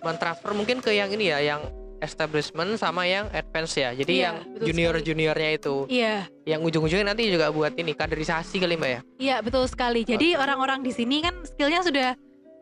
mentransfer 0.02 0.52
mungkin 0.54 0.78
ke 0.84 0.94
yang 0.94 1.10
ini 1.10 1.32
ya, 1.34 1.40
yang 1.42 1.62
establishment 2.00 2.76
sama 2.76 3.04
yang 3.04 3.26
advance 3.32 3.74
ya. 3.74 3.92
Jadi 3.92 4.14
Iya, 4.16 4.24
yang 4.24 4.36
junior-juniornya 4.60 5.50
itu, 5.54 5.76
Iya, 5.88 6.26
yang 6.44 6.62
ujung-ujungnya 6.62 7.12
nanti 7.12 7.28
juga 7.28 7.50
buat 7.50 7.74
ini 7.74 7.92
kaderisasi 7.92 8.58
kali 8.58 8.76
Mbak 8.76 8.90
ya. 8.90 9.00
iya 9.18 9.36
betul 9.40 9.66
sekali. 9.66 10.02
Jadi 10.02 10.34
orang-orang 10.34 10.82
di 10.82 10.92
sini 10.92 11.20
kan 11.20 11.34
skillnya 11.44 11.82
sudah 11.82 12.14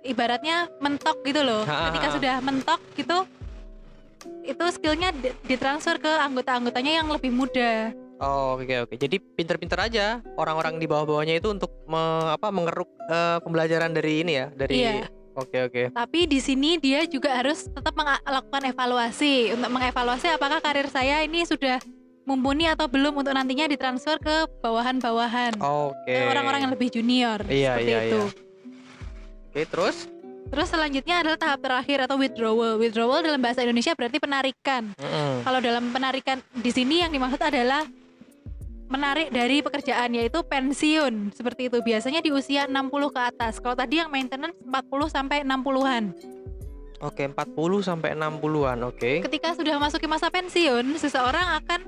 ibaratnya 0.01 0.69
mentok 0.77 1.21
gitu 1.21 1.41
loh. 1.41 1.63
Ha, 1.63 1.73
ha, 1.73 1.85
Ketika 1.89 2.07
sudah 2.11 2.35
mentok 2.39 2.79
gitu, 2.93 3.17
itu 4.43 4.65
skillnya 4.71 5.09
di- 5.11 5.33
ditransfer 5.43 5.97
ke 5.97 6.09
anggota-anggotanya 6.09 7.01
yang 7.01 7.07
lebih 7.09 7.29
muda. 7.29 7.91
Oh, 8.15 8.55
oke 8.55 8.87
oke. 8.87 8.95
Jadi 8.95 9.19
pinter-pinter 9.19 9.75
aja 9.81 10.05
orang-orang 10.35 10.79
di 10.79 10.87
bawah-bawahnya 10.87 11.35
itu 11.35 11.51
untuk 11.51 11.67
me- 11.85 12.31
apa 12.31 12.47
mengeruk 12.47 12.87
eh, 13.05 13.37
pembelajaran 13.39 13.91
dari 13.91 14.23
ini 14.23 14.33
ya, 14.35 14.47
dari 14.49 14.75
Iya. 14.79 15.05
Oke 15.35 15.67
oke. 15.67 15.83
Tapi 15.91 16.19
di 16.31 16.39
sini 16.39 16.79
dia 16.79 17.03
juga 17.03 17.35
harus 17.35 17.67
tetap 17.67 17.91
melakukan 17.91 18.71
evaluasi 18.71 19.51
untuk 19.51 19.67
mengevaluasi 19.67 20.31
apakah 20.31 20.63
karir 20.63 20.87
saya 20.87 21.21
ini 21.27 21.43
sudah 21.43 21.83
mumpuni 22.23 22.65
atau 22.65 22.89
belum 22.89 23.21
untuk 23.21 23.35
nantinya 23.35 23.69
ditransfer 23.69 24.17
ke 24.17 24.49
bawahan-bawahan, 24.63 25.61
Oke. 25.61 26.09
ke 26.09 26.25
orang-orang 26.25 26.65
yang 26.65 26.73
lebih 26.73 26.89
junior 26.89 27.37
Iya, 27.45 27.77
seperti 27.77 27.91
iya, 27.91 27.99
itu. 28.01 28.21
iya. 28.25 28.31
Oke, 29.45 29.61
terus? 29.69 29.97
Terus 30.45 30.67
selanjutnya 30.73 31.15
adalah 31.21 31.37
tahap 31.37 31.59
terakhir 31.61 31.97
atau 32.09 32.15
withdrawal. 32.17 32.81
Withdrawal 32.81 33.21
dalam 33.21 33.41
bahasa 33.41 33.61
Indonesia 33.61 33.93
berarti 33.93 34.17
penarikan. 34.17 34.93
Mm-mm. 34.97 35.45
Kalau 35.45 35.59
dalam 35.61 35.89
penarikan 35.93 36.37
di 36.53 36.71
sini 36.73 37.01
yang 37.05 37.11
dimaksud 37.13 37.41
adalah 37.41 37.85
menarik 38.85 39.33
dari 39.33 39.65
pekerjaan 39.65 40.13
yaitu 40.13 40.41
pensiun 40.45 41.33
seperti 41.33 41.67
itu 41.73 41.81
biasanya 41.81 42.21
di 42.21 42.29
usia 42.29 42.69
60 42.69 43.15
ke 43.15 43.21
atas. 43.21 43.57
Kalau 43.57 43.73
tadi 43.73 44.01
yang 44.01 44.09
maintenance 44.13 44.55
40 44.61 45.09
sampai 45.09 45.41
60-an. 45.41 46.03
Oke, 47.03 47.27
40 47.27 47.35
sampai 47.83 48.15
60-an. 48.15 48.77
Oke. 48.87 49.19
Ketika 49.25 49.51
sudah 49.53 49.75
memasuki 49.77 50.07
masa 50.07 50.31
pensiun, 50.31 50.95
seseorang 50.95 51.59
akan 51.61 51.79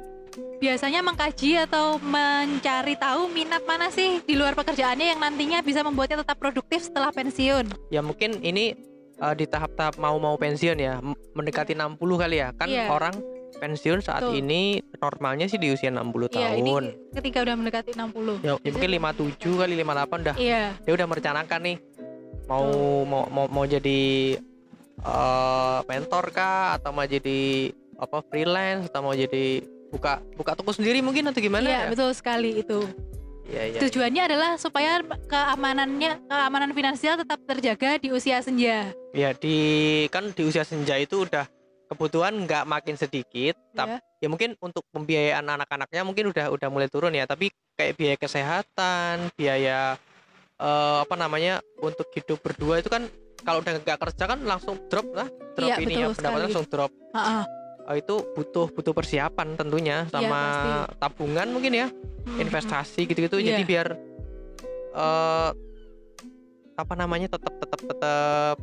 biasanya 0.61 1.01
mengkaji 1.01 1.57
atau 1.65 1.97
mencari 2.01 2.93
tahu 2.99 3.31
minat 3.31 3.63
mana 3.65 3.89
sih 3.89 4.21
di 4.21 4.37
luar 4.37 4.53
pekerjaannya 4.53 5.15
yang 5.15 5.19
nantinya 5.21 5.63
bisa 5.65 5.81
membuatnya 5.81 6.21
tetap 6.21 6.37
produktif 6.37 6.85
setelah 6.85 7.09
pensiun. 7.09 7.71
Ya 7.89 8.03
mungkin 8.05 8.41
ini 8.43 8.75
eh, 9.17 9.33
di 9.37 9.45
tahap-tahap 9.49 9.97
mau-mau 9.97 10.37
pensiun 10.37 10.77
ya, 10.77 10.99
mendekati 11.33 11.73
60 11.73 11.97
kali 11.97 12.37
ya. 12.43 12.53
Kan 12.53 12.69
Iya. 12.69 12.91
orang 12.91 13.15
pensiun 13.57 13.99
saat 13.99 14.21
Betul. 14.23 14.39
ini 14.39 14.61
normalnya 14.97 15.45
sih 15.45 15.57
di 15.57 15.73
usia 15.73 15.89
60 15.89 16.29
Iya, 16.33 16.55
ini 16.55 16.71
tahun. 16.71 16.85
ketika 17.17 17.37
udah 17.43 17.55
mendekati 17.57 17.91
60. 17.97 18.45
Ya, 18.45 18.53
ya 18.61 18.69
mungkin 18.71 18.89
57 18.93 19.57
kali 19.57 19.73
58 19.77 20.19
dah. 20.23 20.35
Iya, 20.37 20.63
Dia 20.81 20.93
udah 20.93 21.07
merencanakan 21.09 21.59
nih 21.65 21.77
mau 22.47 22.63
mau 23.03 23.23
mau, 23.27 23.45
mau 23.51 23.65
jadi 23.67 23.99
eh, 25.03 25.79
mentor 25.83 26.25
kah 26.31 26.79
atau 26.79 26.95
mau 26.95 27.03
jadi 27.03 27.71
apa 27.97 28.21
freelance 28.29 28.87
atau 28.87 29.01
mau 29.03 29.13
jadi 29.13 29.61
buka 29.89 30.21
buka 30.37 30.53
toko 30.53 30.71
sendiri 30.71 31.01
mungkin 31.01 31.27
atau 31.27 31.41
gimana 31.41 31.65
iya 31.65 31.79
ya? 31.87 31.89
betul 31.91 32.11
sekali 32.13 32.61
itu. 32.61 32.85
Iya, 33.47 33.63
iya. 33.71 33.79
Tujuannya 33.79 34.21
adalah 34.27 34.51
supaya 34.59 34.99
keamanannya 35.31 36.27
keamanan 36.27 36.75
finansial 36.75 37.15
tetap 37.15 37.39
terjaga 37.47 37.95
di 37.95 38.11
usia 38.11 38.43
senja. 38.43 38.91
Ya 39.15 39.31
di 39.31 39.55
kan 40.11 40.35
di 40.35 40.43
usia 40.43 40.67
senja 40.67 40.99
itu 40.99 41.23
udah 41.23 41.47
kebutuhan 41.87 42.35
nggak 42.43 42.67
makin 42.67 42.95
sedikit, 42.99 43.55
tapi 43.71 43.95
ya. 43.95 44.23
ya 44.23 44.27
mungkin 44.27 44.59
untuk 44.59 44.83
pembiayaan 44.91 45.47
anak-anaknya 45.47 46.03
mungkin 46.03 46.29
udah 46.35 46.51
udah 46.51 46.67
mulai 46.67 46.91
turun 46.91 47.15
ya, 47.15 47.23
tapi 47.23 47.47
kayak 47.79 47.95
biaya 47.95 48.15
kesehatan, 48.19 49.31
biaya 49.39 49.95
eh, 50.59 50.97
apa 51.01 51.15
namanya 51.15 51.63
untuk 51.79 52.11
hidup 52.11 52.43
berdua 52.43 52.83
itu 52.83 52.91
kan 52.91 53.07
kalau 53.41 53.63
udah 53.63 53.79
nggak 53.79 53.99
kerja 54.03 54.23
kan 54.27 54.39
langsung 54.43 54.75
drop 54.91 55.07
lah, 55.15 55.27
drop 55.55 55.69
Iya, 55.71 55.75
ini 55.79 55.93
ya 55.95 56.07
pendapatan 56.11 56.51
langsung 56.51 56.67
drop. 56.67 56.91
Ha-ha. 57.15 57.47
Oh, 57.87 57.95
itu 57.95 58.15
butuh 58.35 58.67
butuh 58.75 58.91
persiapan 58.91 59.55
tentunya 59.55 60.03
Iya, 60.03 60.11
sama 60.11 60.41
pasti. 60.51 60.99
tabungan 60.99 61.47
mungkin 61.55 61.71
ya, 61.71 61.87
Hmm, 62.27 62.43
investasi 62.43 63.07
gitu-gitu. 63.07 63.39
Jadi 63.39 63.63
Iya. 63.63 63.69
biar 63.71 63.87
eh 64.97 65.49
apa 66.77 66.93
namanya 66.93 67.31
tetap 67.31 67.53
tetap 67.57 67.79
tetap 67.79 68.57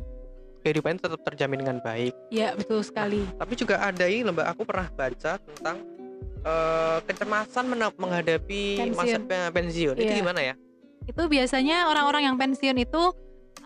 kehidupannya 0.65 0.97
tetap 0.97 1.21
terjamin 1.21 1.61
dengan 1.61 1.77
baik. 1.77 2.17
Iya, 2.33 2.57
betul 2.57 2.81
sekali. 2.81 3.21
Tapi 3.37 3.53
juga 3.53 3.77
ada 3.77 4.09
ini 4.09 4.25
Mbak, 4.25 4.47
aku 4.49 4.61
pernah 4.65 4.89
baca 4.89 5.37
tentang 5.37 5.77
eh, 6.41 6.97
kecemasan 7.05 7.65
menghadapi 7.97 8.61
masa 8.93 9.17
Pensiun. 9.17 9.21
pe- 9.25 9.51
pensiun. 9.53 9.95
Itu 9.97 10.09
Iya. 10.09 10.21
gimana 10.21 10.41
ya? 10.41 10.53
Itu 11.05 11.23
biasanya 11.25 11.85
orang-orang 11.85 12.29
yang 12.29 12.37
pensiun 12.37 12.77
itu 12.77 13.03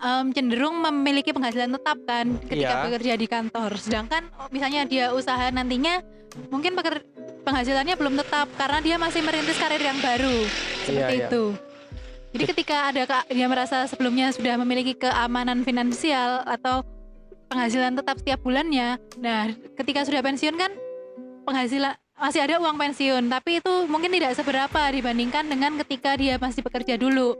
em, 0.00 0.32
cenderung 0.32 0.80
memiliki 0.80 1.32
penghasilan 1.32 1.72
tetap 1.72 2.00
kan 2.04 2.40
ketika 2.44 2.72
Iya. 2.72 2.84
bekerja 2.84 3.12
di 3.16 3.26
kantor. 3.26 3.76
Sedangkan 3.76 4.32
oh, 4.36 4.48
misalnya 4.48 4.84
dia 4.84 5.12
usaha 5.12 5.48
nantinya 5.48 6.00
mungkin 6.48 6.72
peker- 6.72 7.04
penghasilannya 7.44 7.96
belum 7.96 8.16
tetap 8.16 8.48
karena 8.56 8.80
dia 8.80 8.96
masih 8.96 9.20
merintis 9.20 9.56
karir 9.56 9.80
yang 9.80 10.00
baru. 10.00 10.36
Seperti 10.84 11.14
iya. 11.16 11.28
itu. 11.28 11.44
Jadi 12.30 12.44
ketika 12.46 12.94
ada 12.94 13.02
dia 13.26 13.46
merasa 13.50 13.84
sebelumnya 13.90 14.30
sudah 14.30 14.54
memiliki 14.56 14.94
keamanan 14.94 15.66
finansial 15.66 16.46
atau 16.46 16.86
penghasilan 17.50 17.98
tetap 17.98 18.22
setiap 18.22 18.38
bulannya, 18.40 19.02
nah 19.18 19.50
ketika 19.74 20.06
sudah 20.06 20.22
pensiun 20.22 20.54
kan 20.54 20.70
penghasilan 21.42 21.98
masih 22.14 22.46
ada 22.46 22.62
uang 22.62 22.78
pensiun, 22.78 23.26
tapi 23.26 23.58
itu 23.58 23.72
mungkin 23.90 24.14
tidak 24.14 24.38
seberapa 24.38 24.80
dibandingkan 24.94 25.50
dengan 25.50 25.74
ketika 25.82 26.14
dia 26.14 26.38
masih 26.38 26.62
bekerja 26.62 26.94
dulu, 26.94 27.34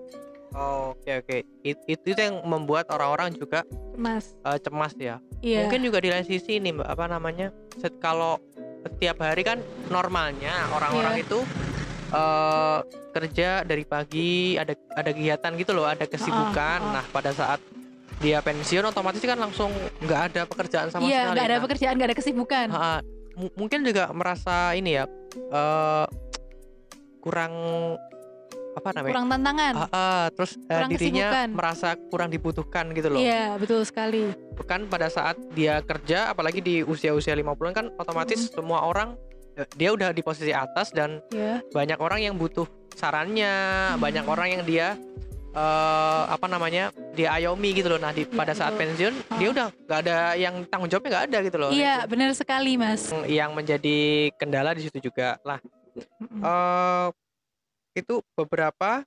Oh, 0.51 0.99
oke 0.99 1.23
oke. 1.23 1.47
It- 1.63 1.87
itu 1.87 2.11
yang 2.11 2.43
membuat 2.43 2.91
orang-orang 2.91 3.31
juga 3.31 3.63
Mas. 3.95 4.35
eh, 4.43 4.59
cemas 4.59 4.91
ya. 4.99 5.23
Iya. 5.39 5.63
Mungkin 5.63 5.81
juga 5.87 6.03
di 6.03 6.11
lain 6.11 6.27
sisi 6.27 6.59
nih, 6.59 6.75
Mbak, 6.75 6.89
apa 6.91 7.05
namanya? 7.07 7.55
Set 7.79 7.95
kalau 8.03 8.43
setiap 8.83 9.23
hari 9.23 9.47
kan 9.47 9.63
normalnya 9.87 10.51
orang-orang 10.75 11.23
Iya. 11.23 11.23
itu 11.23 11.39
eh 12.11 12.79
kerja 13.11 13.63
dari 13.63 13.83
pagi 13.83 14.31
ada 14.55 14.75
ada 14.93 15.11
kegiatan 15.11 15.51
gitu 15.55 15.73
loh, 15.73 15.85
ada 15.85 16.05
kesibukan. 16.05 16.79
Nah, 16.91 17.05
pada 17.07 17.31
saat 17.31 17.59
dia 18.19 18.39
pensiun 18.39 18.85
otomatis 18.85 19.19
kan 19.19 19.35
langsung 19.35 19.71
nggak 19.99 20.21
ada 20.29 20.43
pekerjaan 20.45 20.89
sama 20.89 21.03
Iya, 21.03 21.25
sekali. 21.25 21.33
nggak 21.33 21.47
ada 21.47 21.57
Nah, 21.57 21.65
pekerjaan, 21.65 21.95
nggak 21.95 22.09
ada 22.09 22.19
kesibukan. 22.19 22.67
mu- 23.33 23.55
mungkin 23.57 23.81
juga 23.81 24.11
merasa 24.11 24.75
ini 24.75 24.93
ya 24.93 25.05
eh 25.33 26.07
kurang 27.19 27.53
apa 28.71 28.89
namanya? 28.93 29.13
Kurang 29.13 29.27
tantangan. 29.29 29.73
Ah, 29.75 29.89
ah, 29.91 30.25
terus 30.31 30.53
Kurang 30.61 30.91
dirinya 30.91 31.27
kesibukan. 31.27 31.49
merasa 31.53 31.89
kurang 32.07 32.29
dibutuhkan 32.29 32.85
gitu 32.93 33.09
loh. 33.09 33.19
Iya, 33.19 33.57
betul 33.57 33.83
sekali. 33.83 34.31
Kan 34.63 34.87
pada 34.87 35.09
saat 35.09 35.35
dia 35.53 35.81
kerja 35.81 36.29
apalagi 36.29 36.61
di 36.61 36.75
usia-usia 36.81 37.35
50-an 37.35 37.73
kan 37.73 37.87
otomatis 37.97 38.47
semua 38.49 38.85
orang 38.85 39.19
dia 39.71 39.91
udah 39.91 40.11
di 40.11 40.21
posisi 40.21 40.51
atas 40.51 40.91
dan 40.91 41.19
Ya, 41.29 41.61
banyak 41.69 41.97
orang 41.97 42.21
yang 42.23 42.35
butuh 42.35 42.65
sarannya, 42.93 43.55
Hmm. 43.95 44.01
banyak 44.01 44.25
orang 44.25 44.49
yang 44.51 44.63
dia 44.63 44.89
eh 45.51 46.23
apa 46.27 46.47
namanya? 46.47 46.95
dia 47.11 47.35
ayomi 47.35 47.75
gitu 47.75 47.91
loh. 47.91 47.99
Nah, 47.99 48.15
di 48.15 48.23
Iya, 48.23 48.31
pada 48.31 48.55
saat 48.55 48.71
betul. 48.71 48.87
pensiun 48.87 49.15
dia 49.35 49.49
Oh. 49.49 49.53
udah 49.53 49.67
nggak 49.75 50.01
ada 50.01 50.17
yang 50.35 50.55
tanggung 50.65 50.87
jawabnya 50.87 51.11
nggak 51.11 51.27
ada 51.27 51.39
gitu 51.43 51.57
loh. 51.59 51.71
iya, 51.71 51.95
benar 52.07 52.31
sekali, 52.33 52.79
Mas. 52.79 53.11
yang 53.27 53.51
menjadi 53.51 53.99
kendala 54.39 54.71
di 54.73 54.87
situ 54.87 55.03
juga. 55.03 55.43
Lah, 55.43 55.59
Mm-mm. 56.23 56.39
eh 56.41 57.07
itu 57.93 58.23
beberapa 58.33 59.03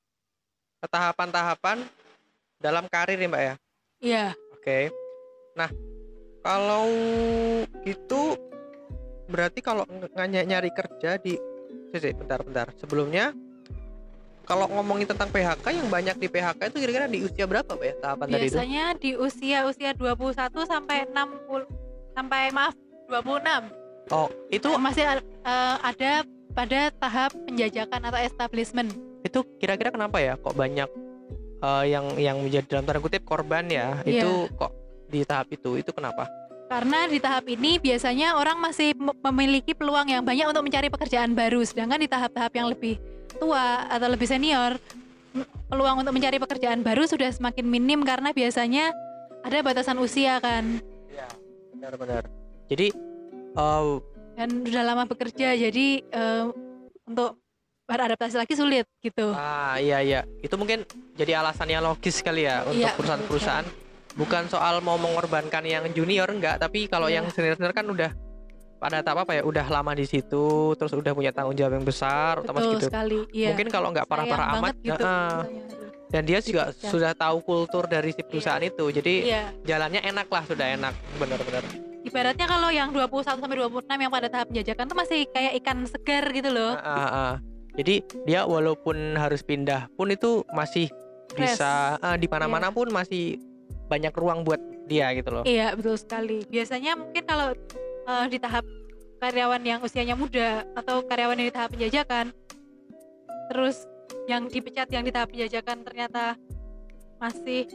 tahapan-tahapan 0.84 1.88
dalam 2.60 2.86
karir 2.88 3.16
ya, 3.16 3.28
Mbak 3.28 3.42
ya. 3.42 3.56
Iya, 4.04 4.26
Oke. 4.54 4.92
Nah, 5.56 5.72
kalau 6.40 6.88
itu 7.84 8.22
berarti 9.34 9.60
kalau 9.66 9.90
ng- 9.90 10.14
ng- 10.14 10.46
nyari 10.46 10.70
kerja 10.70 11.18
di 11.18 11.34
Sisi, 11.94 12.10
bentar 12.14 12.42
bentar. 12.42 12.70
Sebelumnya 12.82 13.34
kalau 14.44 14.66
ngomongin 14.66 15.08
tentang 15.08 15.30
PHK 15.30 15.66
yang 15.72 15.88
banyak 15.94 16.18
di 16.20 16.28
PHK 16.28 16.74
itu 16.74 16.78
kira-kira 16.84 17.06
di 17.06 17.22
usia 17.24 17.46
berapa, 17.46 17.70
Mbak 17.78 17.86
ya? 17.86 17.96
Tahapan 18.02 18.26
tadi 18.28 18.34
itu? 18.34 18.44
biasanya 18.50 18.86
di 18.98 19.12
usia-usia 19.16 19.92
21 19.94 20.66
sampai 20.68 21.06
60 21.08 21.70
sampai 22.18 22.42
maaf 22.50 22.74
26. 23.08 23.72
Oh, 24.12 24.28
itu 24.52 24.68
masih 24.76 25.06
eh, 25.06 25.76
ada 25.80 26.28
pada 26.54 26.92
tahap 26.98 27.32
penjajakan 27.48 28.02
atau 28.10 28.20
establishment. 28.22 28.92
itu 29.24 29.40
kira-kira 29.56 29.88
kenapa 29.88 30.20
ya 30.20 30.36
kok 30.36 30.52
banyak 30.52 30.90
eh, 31.64 31.84
yang 31.88 32.12
yang 32.20 32.44
menjadi 32.44 32.68
dalam 32.68 32.84
tanda 32.84 33.00
kutip 33.00 33.24
korban 33.24 33.70
ya? 33.72 34.04
Iya. 34.04 34.28
Itu 34.28 34.32
kok 34.58 34.72
di 35.08 35.24
tahap 35.24 35.48
itu? 35.54 35.80
Itu 35.80 35.96
kenapa? 35.96 36.28
Karena 36.74 37.06
di 37.06 37.22
tahap 37.22 37.46
ini 37.46 37.78
biasanya 37.78 38.34
orang 38.34 38.58
masih 38.58 38.98
memiliki 38.98 39.78
peluang 39.78 40.10
yang 40.10 40.26
banyak 40.26 40.50
untuk 40.50 40.66
mencari 40.66 40.90
pekerjaan 40.90 41.38
baru, 41.38 41.62
sedangkan 41.62 42.02
di 42.02 42.10
tahap-tahap 42.10 42.50
yang 42.50 42.66
lebih 42.74 42.98
tua 43.38 43.86
atau 43.86 44.10
lebih 44.10 44.26
senior, 44.26 44.82
peluang 45.70 46.02
untuk 46.02 46.18
mencari 46.18 46.42
pekerjaan 46.42 46.82
baru 46.82 47.06
sudah 47.06 47.30
semakin 47.30 47.70
minim 47.70 48.02
karena 48.02 48.34
biasanya 48.34 48.90
ada 49.46 49.62
batasan 49.62 50.02
usia 50.02 50.42
kan 50.42 50.82
Iya, 51.14 51.30
benar-benar. 51.78 52.26
Jadi 52.66 52.90
eh, 53.54 53.94
dan 54.34 54.50
sudah 54.66 54.82
lama 54.82 55.06
bekerja, 55.06 55.54
jadi 55.54 55.88
eh, 56.02 56.44
untuk 57.06 57.38
beradaptasi 57.86 58.34
lagi 58.34 58.58
sulit 58.58 58.90
gitu. 59.06 59.30
Ah 59.30 59.78
iya 59.78 60.02
iya, 60.02 60.26
itu 60.42 60.58
mungkin 60.58 60.90
jadi 61.14 61.38
alasannya 61.38 61.86
logis 61.86 62.18
sekali 62.18 62.50
ya 62.50 62.66
untuk 62.66 62.82
Iya, 62.82 62.98
perusahaan-perusahaan. 62.98 63.83
Bukan 64.14 64.46
soal 64.46 64.78
mau 64.80 64.96
mengorbankan 64.96 65.66
yang 65.66 65.84
junior 65.90 66.30
enggak, 66.30 66.62
tapi 66.62 66.86
kalau 66.86 67.10
Iya. 67.10 67.22
yang 67.22 67.34
senior-senior 67.34 67.74
kan 67.74 67.86
udah 67.86 68.14
pada 68.78 69.00
tahap 69.00 69.26
apa 69.26 69.40
ya, 69.40 69.42
udah 69.42 69.66
lama 69.66 69.96
di 69.96 70.04
situ, 70.04 70.76
terus 70.76 70.92
udah 70.92 71.16
punya 71.16 71.32
tanggung 71.32 71.56
jawab 71.56 71.80
yang 71.80 71.88
besar, 71.88 72.44
Betul 72.44 72.78
gitu. 72.78 72.92
sekali. 72.92 73.20
Iya. 73.32 73.56
Mungkin 73.56 73.68
kalau 73.72 73.90
nggak 73.90 74.06
parah-parah 74.06 74.48
amat, 74.60 74.76
gitu. 74.80 74.94
rasanya. 74.94 75.82
dan 76.14 76.30
dia 76.30 76.38
juga 76.46 76.70
Dipecat. 76.70 76.92
sudah 76.94 77.12
tahu 77.18 77.42
kultur 77.42 77.90
dari 77.90 78.14
si 78.14 78.22
perusahaan 78.22 78.62
itu, 78.62 78.86
jadi 78.94 79.14
Iya. 79.26 79.44
jalannya 79.66 79.98
enak 80.06 80.30
lah, 80.30 80.46
sudah 80.46 80.68
enak, 80.70 80.94
benar-benar. 81.18 81.66
Ibaratnya 82.06 82.46
kalau 82.46 82.70
yang 82.70 82.94
21 82.94 83.40
sampai 83.40 83.58
26 83.58 83.98
yang 83.98 84.14
pada 84.14 84.30
tahap 84.30 84.46
penjajakan 84.54 84.86
tuh 84.86 84.98
masih 85.00 85.20
kayak 85.34 85.58
ikan 85.58 85.90
segar 85.90 86.30
gitu 86.30 86.54
loh. 86.54 86.78
Ah, 86.78 86.86
ah, 86.86 87.10
ah. 87.10 87.34
Jadi 87.74 88.06
dia 88.30 88.46
walaupun 88.46 89.18
harus 89.18 89.42
pindah 89.42 89.90
pun 89.98 90.14
itu 90.14 90.46
masih 90.54 90.86
Fresh. 91.34 91.58
bisa 91.58 91.98
ah, 91.98 92.14
di 92.14 92.30
mana-mana 92.30 92.70
pun 92.70 92.86
masih 92.94 93.42
banyak 93.94 94.14
ruang 94.18 94.42
buat 94.42 94.58
dia 94.90 95.14
gitu 95.14 95.30
loh. 95.30 95.44
Iya, 95.46 95.78
betul 95.78 95.96
sekali. 95.96 96.42
Biasanya 96.50 96.98
mungkin 96.98 97.24
kalau 97.24 97.54
eh, 98.10 98.26
di 98.28 98.38
tahap 98.42 98.66
karyawan 99.22 99.62
yang 99.64 99.80
usianya 99.80 100.18
muda 100.18 100.68
atau 100.76 101.00
karyawan 101.06 101.40
yang 101.40 101.48
di 101.48 101.56
tahap 101.56 101.70
penjajakan 101.72 102.36
terus 103.48 103.88
yang 104.28 104.52
dipecat 104.52 104.92
yang 104.92 105.04
di 105.08 105.16
tahap 105.16 105.32
penjajakan 105.32 105.80
ternyata 105.88 106.36
masih 107.24 107.72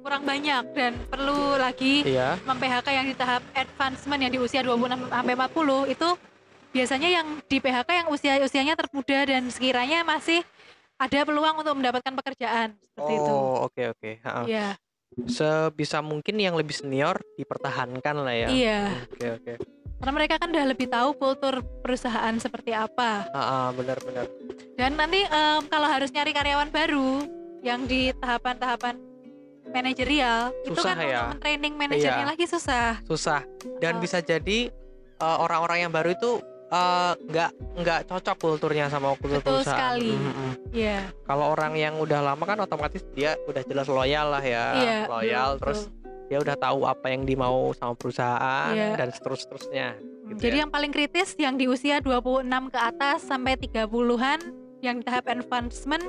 kurang 0.00 0.24
banyak 0.24 0.64
dan 0.72 0.96
perlu 1.12 1.60
lagi 1.60 2.08
Iya. 2.08 2.40
mem-PHK 2.40 2.88
yang 2.88 3.06
di 3.06 3.16
tahap 3.20 3.44
advancement 3.52 4.20
yang 4.24 4.32
di 4.32 4.40
usia 4.40 4.64
26 4.64 5.12
sampai 5.12 5.34
40 5.36 5.92
itu 5.92 6.08
biasanya 6.72 7.08
yang 7.20 7.26
di 7.44 7.56
PHK 7.60 7.88
yang 7.92 8.08
usia-usianya 8.08 8.74
termuda 8.80 9.18
dan 9.28 9.42
sekiranya 9.52 10.08
masih 10.08 10.40
ada 10.98 11.18
peluang 11.22 11.62
untuk 11.62 11.74
mendapatkan 11.74 12.12
pekerjaan 12.12 12.74
seperti 12.84 13.12
itu. 13.14 13.32
Oh, 13.32 13.64
oke 13.64 13.82
oke. 13.94 14.10
Ha-ha. 14.20 14.42
Iya, 14.44 14.68
Sebisa 15.24 15.98
mungkin 15.98 16.36
yang 16.36 16.54
lebih 16.54 16.74
senior 16.74 17.18
dipertahankan 17.34 18.14
lah 18.18 18.34
ya. 18.36 18.48
iya. 18.50 18.80
Oke 19.08 19.26
oke. 19.32 19.52
Karena 19.98 20.12
mereka 20.14 20.34
kan 20.38 20.50
udah 20.50 20.66
lebih 20.68 20.86
tahu 20.86 21.10
kultur 21.14 21.58
perusahaan 21.82 22.30
seperti 22.36 22.70
apa. 22.70 23.26
Ah, 23.30 23.38
ah, 23.38 23.66
benar-benar. 23.72 24.30
Dan 24.74 24.94
nanti 24.94 25.22
em, 25.22 25.62
kalau 25.66 25.88
harus 25.90 26.10
nyari 26.10 26.30
karyawan 26.30 26.70
baru 26.70 27.26
yang 27.62 27.82
di 27.82 28.14
tahapan-tahapan 28.14 28.94
manajerial 29.68 30.54
itu 30.62 30.78
kan 30.78 30.96
ya? 30.96 31.28
untuk 31.28 31.42
training 31.42 31.74
manajernya 31.74 32.24
Iya. 32.24 32.30
lagi 32.30 32.46
susah. 32.46 33.02
Susah 33.04 33.42
dan 33.78 33.98
Oh. 33.98 34.00
bisa 34.00 34.18
jadi 34.18 34.70
eh, 35.18 35.36
orang-orang 35.42 35.82
yang 35.82 35.92
baru 35.92 36.14
itu 36.14 36.38
eh, 36.68 37.12
nggak 37.18 37.50
nggak 37.76 38.00
cocok 38.06 38.36
kulturnya 38.36 38.86
sama 38.86 39.14
kultur 39.14 39.40
Betul 39.40 39.60
perusahaan. 39.60 39.72
sekali. 39.96 40.10
Mm, 40.10 40.28
mm. 40.28 40.52
Iya. 40.70 40.98
Kalau 41.22 41.46
orang 41.48 41.72
yang 41.74 41.94
udah 41.96 42.20
lama 42.22 42.44
kan 42.44 42.58
otomatis 42.58 43.02
dia 43.10 43.40
udah 43.44 43.62
jelas 43.62 43.86
loyal 43.86 44.26
lah 44.28 44.40
ya, 44.40 44.64
Iya, 44.74 44.98
loyal 45.06 45.48
betul, 45.50 45.60
terus 45.62 45.80
dia 46.28 46.38
udah 46.38 46.56
tahu 46.56 46.84
apa 46.84 47.06
yang 47.08 47.24
dimau 47.24 47.72
sama 47.72 47.94
perusahaan 47.94 48.70
Iya. 48.70 48.94
dan 48.94 49.08
seterus-terusnya. 49.10 49.88
Hmm, 49.96 50.28
gitu 50.30 50.40
Jadi 50.44 50.56
ya. 50.56 50.60
yang 50.60 50.70
paling 50.70 50.92
kritis 50.92 51.28
yang 51.34 51.54
di 51.54 51.64
usia 51.64 51.98
26 51.98 52.44
ke 52.68 52.78
atas 52.78 53.24
sampai 53.24 53.56
30-an 53.56 54.40
yang 54.78 55.00
tahap 55.00 55.24
advancement 55.26 56.04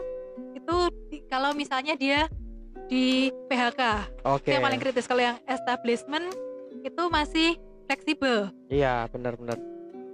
itu 0.51 0.75
di- 1.07 1.23
kalau 1.25 1.51
misalnya 1.51 1.95
dia 1.95 2.27
di 2.85 3.31
PHK. 3.47 3.81
Oke. 4.27 4.43
Itu 4.45 4.59
yang 4.59 4.65
paling 4.65 4.81
kritis 4.81 5.05
kalau 5.05 5.23
yang 5.23 5.37
establishment 5.45 6.35
itu 6.75 7.03
masih 7.07 7.55
fleksibel. 7.85 8.51
Iya, 8.67 9.07
benar-benar. 9.07 9.55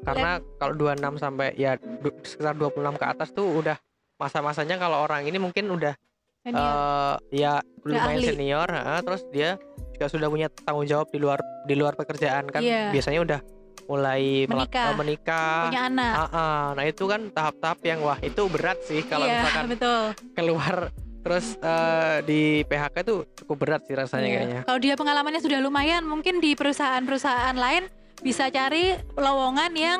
Karena 0.01 0.31
kalau 0.55 0.73
26 0.75 1.15
sampai 1.15 1.55
ya 1.55 1.71
du- 1.77 2.13
sekitar 2.21 2.53
26 2.53 2.73
ke 2.93 3.05
atas 3.05 3.29
tuh 3.29 3.47
udah 3.55 3.77
masa-masanya 4.15 4.75
kalau 4.75 4.99
orang 4.99 5.23
ini 5.23 5.35
mungkin 5.35 5.67
udah 5.67 5.93
Senior. 6.39 6.55
eh 6.55 7.15
ya 7.33 7.53
lumayan 7.81 8.15
ahli. 8.15 8.27
senior, 8.27 8.67
heeh, 8.67 8.99
terus 9.01 9.21
dia 9.29 9.49
juga 9.91 10.07
sudah 10.07 10.27
punya 10.27 10.47
tanggung 10.51 10.85
jawab 10.85 11.07
di 11.07 11.17
luar 11.17 11.37
di 11.63 11.73
luar 11.73 11.93
pekerjaan 11.93 12.45
kan 12.45 12.59
Iya. 12.59 12.91
biasanya 12.91 13.19
udah 13.21 13.39
mulai 13.85 14.45
Menikah. 14.45 14.87
eh, 14.87 14.95
menikah. 14.95 15.57
punya 15.65 15.81
anak. 15.85 16.13
Ah, 16.15 16.29
ah. 16.31 16.63
nah 16.73 16.83
itu 16.83 17.03
kan 17.03 17.29
tahap-tahap 17.29 17.79
yang 17.81 17.99
wah 18.01 18.17
itu 18.19 18.41
berat 18.45 18.77
sih 18.81 19.01
kalau 19.03 19.23
iya, 19.23 19.41
misalkan 19.41 19.65
betul. 19.67 20.01
keluar 20.33 20.75
terus 21.19 21.57
eh, 21.57 22.17
di 22.21 22.41
PHK 22.63 22.95
itu 22.99 23.15
cukup 23.35 23.57
berat 23.59 23.81
sih 23.83 23.93
rasanya 23.93 24.23
Iya. 24.23 24.35
kayaknya. 24.35 24.61
Kalau 24.63 24.79
dia 24.79 24.93
pengalamannya 24.93 25.37
sudah 25.39 25.59
lumayan, 25.59 26.01
mungkin 26.03 26.37
di 26.37 26.53
perusahaan-perusahaan 26.53 27.53
lain 27.55 27.89
bisa 28.21 28.47
cari 28.47 28.95
lowongan 29.15 29.71
yang 29.75 29.99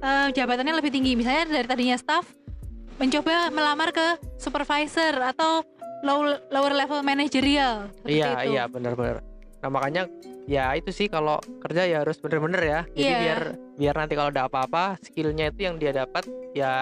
eh, 0.00 0.28
jabatannya 0.32 0.74
lebih 0.76 0.92
tinggi. 0.92 1.14
Misalnya 1.14 1.48
dari 1.48 1.66
tadinya 1.68 1.96
staff 1.96 2.26
mencoba 3.00 3.48
melamar 3.48 3.90
ke 3.90 4.20
supervisor 4.36 5.16
atau 5.16 5.64
low, 6.04 6.36
lower 6.52 6.74
level 6.76 7.00
managerial. 7.00 7.88
Iya 8.04 8.44
itu. 8.44 8.56
iya 8.56 8.64
benar-benar. 8.68 9.24
Nah 9.60 9.68
makanya 9.68 10.02
ya 10.48 10.72
itu 10.76 10.88
sih 10.92 11.06
kalau 11.08 11.40
kerja 11.64 11.84
ya 11.84 12.04
harus 12.04 12.16
bener-bener 12.20 12.60
ya. 12.60 12.80
Jadi 12.92 13.04
Iya. 13.04 13.18
biar 13.20 13.40
biar 13.80 13.94
nanti 13.96 14.12
kalau 14.16 14.28
ada 14.28 14.44
apa-apa 14.48 15.00
skillnya 15.00 15.48
itu 15.48 15.64
yang 15.64 15.76
dia 15.80 15.92
dapat 15.92 16.28
ya 16.52 16.72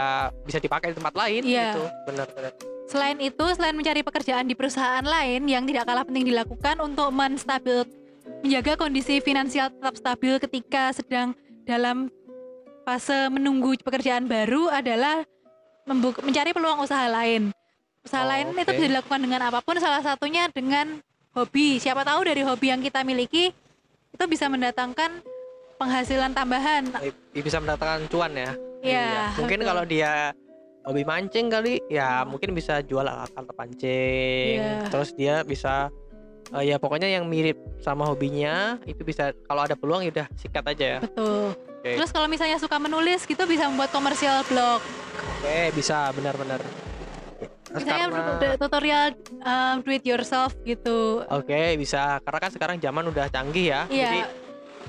bisa 0.43 0.59
dipakai 0.59 0.91
di 0.91 0.97
tempat 0.99 1.15
lain 1.15 1.43
Iya. 1.47 1.75
gitu. 1.75 1.83
Benar-benar. 2.11 2.53
Selain 2.89 3.21
itu, 3.21 3.45
selain 3.53 3.77
mencari 3.77 4.01
pekerjaan 4.01 4.49
di 4.49 4.57
perusahaan 4.57 5.05
lain 5.05 5.45
yang 5.45 5.69
tidak 5.69 5.85
kalah 5.85 6.09
penting 6.09 6.25
dilakukan 6.25 6.81
untuk 6.81 7.13
menstabil 7.13 7.85
menjaga 8.40 8.76
kondisi 8.76 9.18
finansial 9.18 9.68
tetap 9.68 9.94
stabil 9.94 10.35
ketika 10.38 10.90
sedang 10.90 11.35
dalam 11.62 12.08
fase 12.82 13.28
menunggu 13.28 13.76
pekerjaan 13.78 14.25
baru 14.25 14.70
adalah 14.70 15.20
membu- 15.85 16.20
mencari 16.20 16.50
peluang 16.50 16.80
usaha 16.80 17.04
lain. 17.06 17.52
Usaha 18.00 18.25
Oh, 18.25 18.28
lain 18.28 18.44
itu 18.50 18.62
oke. 18.64 18.73
bisa 18.73 18.87
dilakukan 18.87 19.20
dengan 19.20 19.40
apa 19.44 19.61
pun, 19.61 19.76
salah 19.76 20.00
satunya 20.00 20.49
dengan 20.49 21.02
hobi. 21.32 21.76
Siapa 21.76 22.02
tahu 22.02 22.25
dari 22.25 22.40
hobi 22.40 22.73
yang 22.73 22.80
kita 22.80 23.02
miliki 23.02 23.52
itu 24.08 24.25
bisa 24.25 24.49
mendatangkan 24.49 25.20
penghasilan 25.76 26.32
tambahan. 26.32 26.88
I- 26.99 27.12
Bisa 27.37 27.61
mendatangkan 27.61 28.08
cuan 28.08 28.32
ya. 28.32 28.50
Iya, 28.80 29.35
Mungkin 29.37 29.58
betul. 29.61 29.68
kalau 29.68 29.85
dia 29.85 30.32
hobi 30.82 31.02
mancing 31.04 31.47
kali 31.49 31.82
ya 31.87 32.25
mungkin 32.25 32.54
bisa 32.54 32.80
jual 32.80 33.04
alat-alat 33.04 33.52
pancing. 33.52 34.56
Iya. 34.56 34.88
Terus 34.88 35.11
dia 35.12 35.35
bisa 35.42 35.92
eh, 36.55 36.64
ya 36.69 36.76
pokoknya 36.81 37.09
yang 37.11 37.25
mirip 37.28 37.59
sama 37.81 38.09
hobinya 38.09 38.78
itu 38.88 39.02
bisa 39.05 39.33
kalau 39.45 39.64
ada 39.64 39.76
peluang 39.76 40.05
ya 40.07 40.11
udah 40.23 40.26
sikat 40.37 40.64
aja 40.64 40.85
ya. 40.85 40.99
Betul. 41.02 41.52
Oke. 41.78 41.90
Terus 41.95 42.11
kalau 42.11 42.26
misalnya 42.26 42.59
suka 42.59 42.76
menulis 42.81 43.23
gitu 43.25 43.43
bisa 43.47 43.71
membuat 43.71 43.93
komersial 43.95 44.43
blog. 44.49 44.83
Oke, 45.38 45.71
bisa 45.76 46.11
benar-benar. 46.17 46.61
Misalnya 47.69 48.07
karena- 48.09 48.57
tutorial 48.57 49.07
um, 49.45 49.85
do 49.85 49.93
it 49.93 50.00
yourself 50.02 50.57
gitu 50.64 51.21
Oke, 51.28 51.76
bisa. 51.76 52.17
Karena 52.25 52.38
kan 52.40 52.50
sekarang 52.50 52.76
zaman 52.81 53.05
udah 53.12 53.28
canggih 53.28 53.76
ya. 53.76 53.83
Jadi 53.87 54.21
iya 54.25 54.28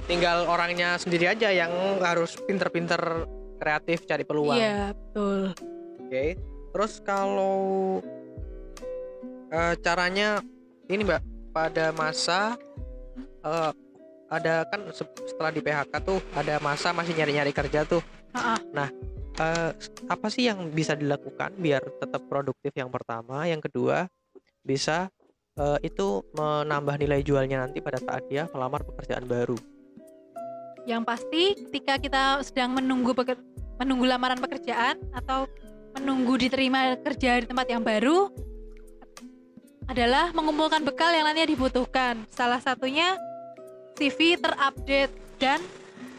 tinggal 0.10 0.50
orangnya 0.50 0.98
sendiri 0.98 1.30
aja 1.30 1.54
yang 1.54 1.70
harus 2.01 2.34
pinter-pinter 2.50 3.30
kreatif 3.62 4.10
cari 4.10 4.25
peluang. 4.25 4.58
iya 4.58 4.89
betul 4.98 5.54
Oke. 6.01 6.34
Terus 6.74 6.94
kalau 7.06 7.58
eh, 9.54 9.74
caranya 9.86 10.42
ini 10.89 11.06
Mbak 11.06 11.22
pada 11.50 11.91
masa 11.91 12.56
eh, 13.44 13.72
ada 14.29 14.62
kan 14.70 14.86
se- 14.94 15.18
setelah 15.25 15.50
di 15.50 15.62
PHK 15.62 15.94
tuh 16.06 16.22
ada 16.38 16.62
masa 16.62 16.94
masih 16.94 17.18
nyari-nyari 17.18 17.50
kerja 17.50 17.84
tuh. 17.84 18.01
Ha-ha. 18.38 18.88
Eh, 19.39 19.72
apa 20.12 20.27
sih 20.27 20.51
yang 20.51 20.68
bisa 20.70 20.94
dilakukan 20.94 21.56
biar 21.56 21.79
tetap 21.98 22.27
produktif 22.27 22.75
yang 22.75 22.91
pertama, 22.91 23.48
yang 23.48 23.63
kedua 23.63 24.06
bisa 24.62 25.08
eh, 25.56 25.79
itu 25.82 26.21
menambah 26.36 27.00
nilai 27.00 27.24
jualnya 27.24 27.65
nanti 27.65 27.80
pada 27.80 27.97
saat 28.04 28.28
dia 28.28 28.45
melamar 28.52 28.84
pekerjaan 28.86 29.26
baru. 29.26 29.58
yang 30.88 31.06
pasti 31.06 31.54
ketika 31.69 32.02
kita 32.02 32.24
sedang 32.41 32.74
menunggu 32.74 33.13
peker- 33.13 33.38
menunggu 33.78 34.10
lamaran 34.10 34.41
pekerjaan 34.41 34.97
atau 35.13 35.45
menunggu 35.93 36.34
diterima 36.39 36.97
kerja 36.97 37.38
di 37.38 37.45
tempat 37.45 37.67
yang 37.69 37.86
baru 37.86 38.34
adalah 39.89 40.30
mengumpulkan 40.32 40.86
bekal 40.86 41.10
yang 41.10 41.25
nantinya 41.25 41.49
dibutuhkan 41.49 42.21
salah 42.30 42.62
satunya 42.62 43.17
CV 43.97 44.38
terupdate 44.38 45.10
dan 45.41 45.58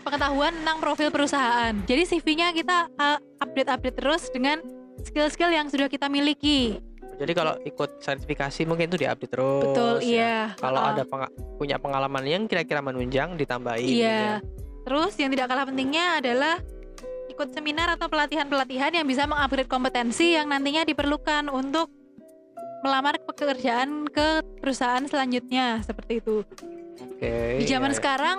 pengetahuan 0.02 0.50
tentang 0.52 0.82
profil 0.82 1.08
perusahaan 1.08 1.70
jadi 1.86 2.02
CV-nya 2.02 2.50
kita 2.50 2.90
uh, 2.90 3.18
update-update 3.38 3.96
terus 3.96 4.26
dengan 4.28 4.58
skill-skill 5.00 5.48
yang 5.48 5.70
sudah 5.70 5.86
kita 5.86 6.10
miliki 6.10 6.82
Jadi 7.20 7.36
kalau 7.36 7.52
ikut 7.62 8.00
sertifikasi 8.00 8.64
mungkin 8.64 8.88
itu 8.88 9.04
diupdate 9.04 9.28
terus. 9.28 9.60
betul 9.60 10.00
ya. 10.00 10.08
iya 10.08 10.36
Kalau 10.56 10.80
Uh-uh. 10.80 10.92
ada 10.96 11.04
penga- 11.04 11.28
punya 11.60 11.76
pengalaman 11.76 12.24
yang 12.24 12.42
kira-kira 12.48 12.80
menunjang 12.80 13.36
ditambahin. 13.36 13.84
gitu 13.84 14.00
Iya. 14.00 14.40
Terus 14.88 15.12
yang 15.20 15.28
tidak 15.28 15.52
kalah 15.52 15.68
pentingnya 15.68 16.16
adalah 16.16 16.56
ikut 17.28 17.52
seminar 17.52 17.92
atau 17.92 18.08
pelatihan-pelatihan 18.08 18.96
yang 18.96 19.04
bisa 19.04 19.28
mengupgrade 19.28 19.68
kompetensi 19.68 20.32
yang 20.32 20.48
nantinya 20.48 20.88
diperlukan 20.88 21.52
untuk 21.52 21.92
melamar 22.80 23.20
pekerjaan 23.20 24.08
ke 24.08 24.40
perusahaan 24.60 25.04
selanjutnya 25.04 25.84
seperti 25.84 26.20
itu. 26.24 26.42
Oke. 27.00 27.60
Di 27.60 27.64
zaman 27.68 27.92
iya. 27.92 27.96
sekarang 27.96 28.36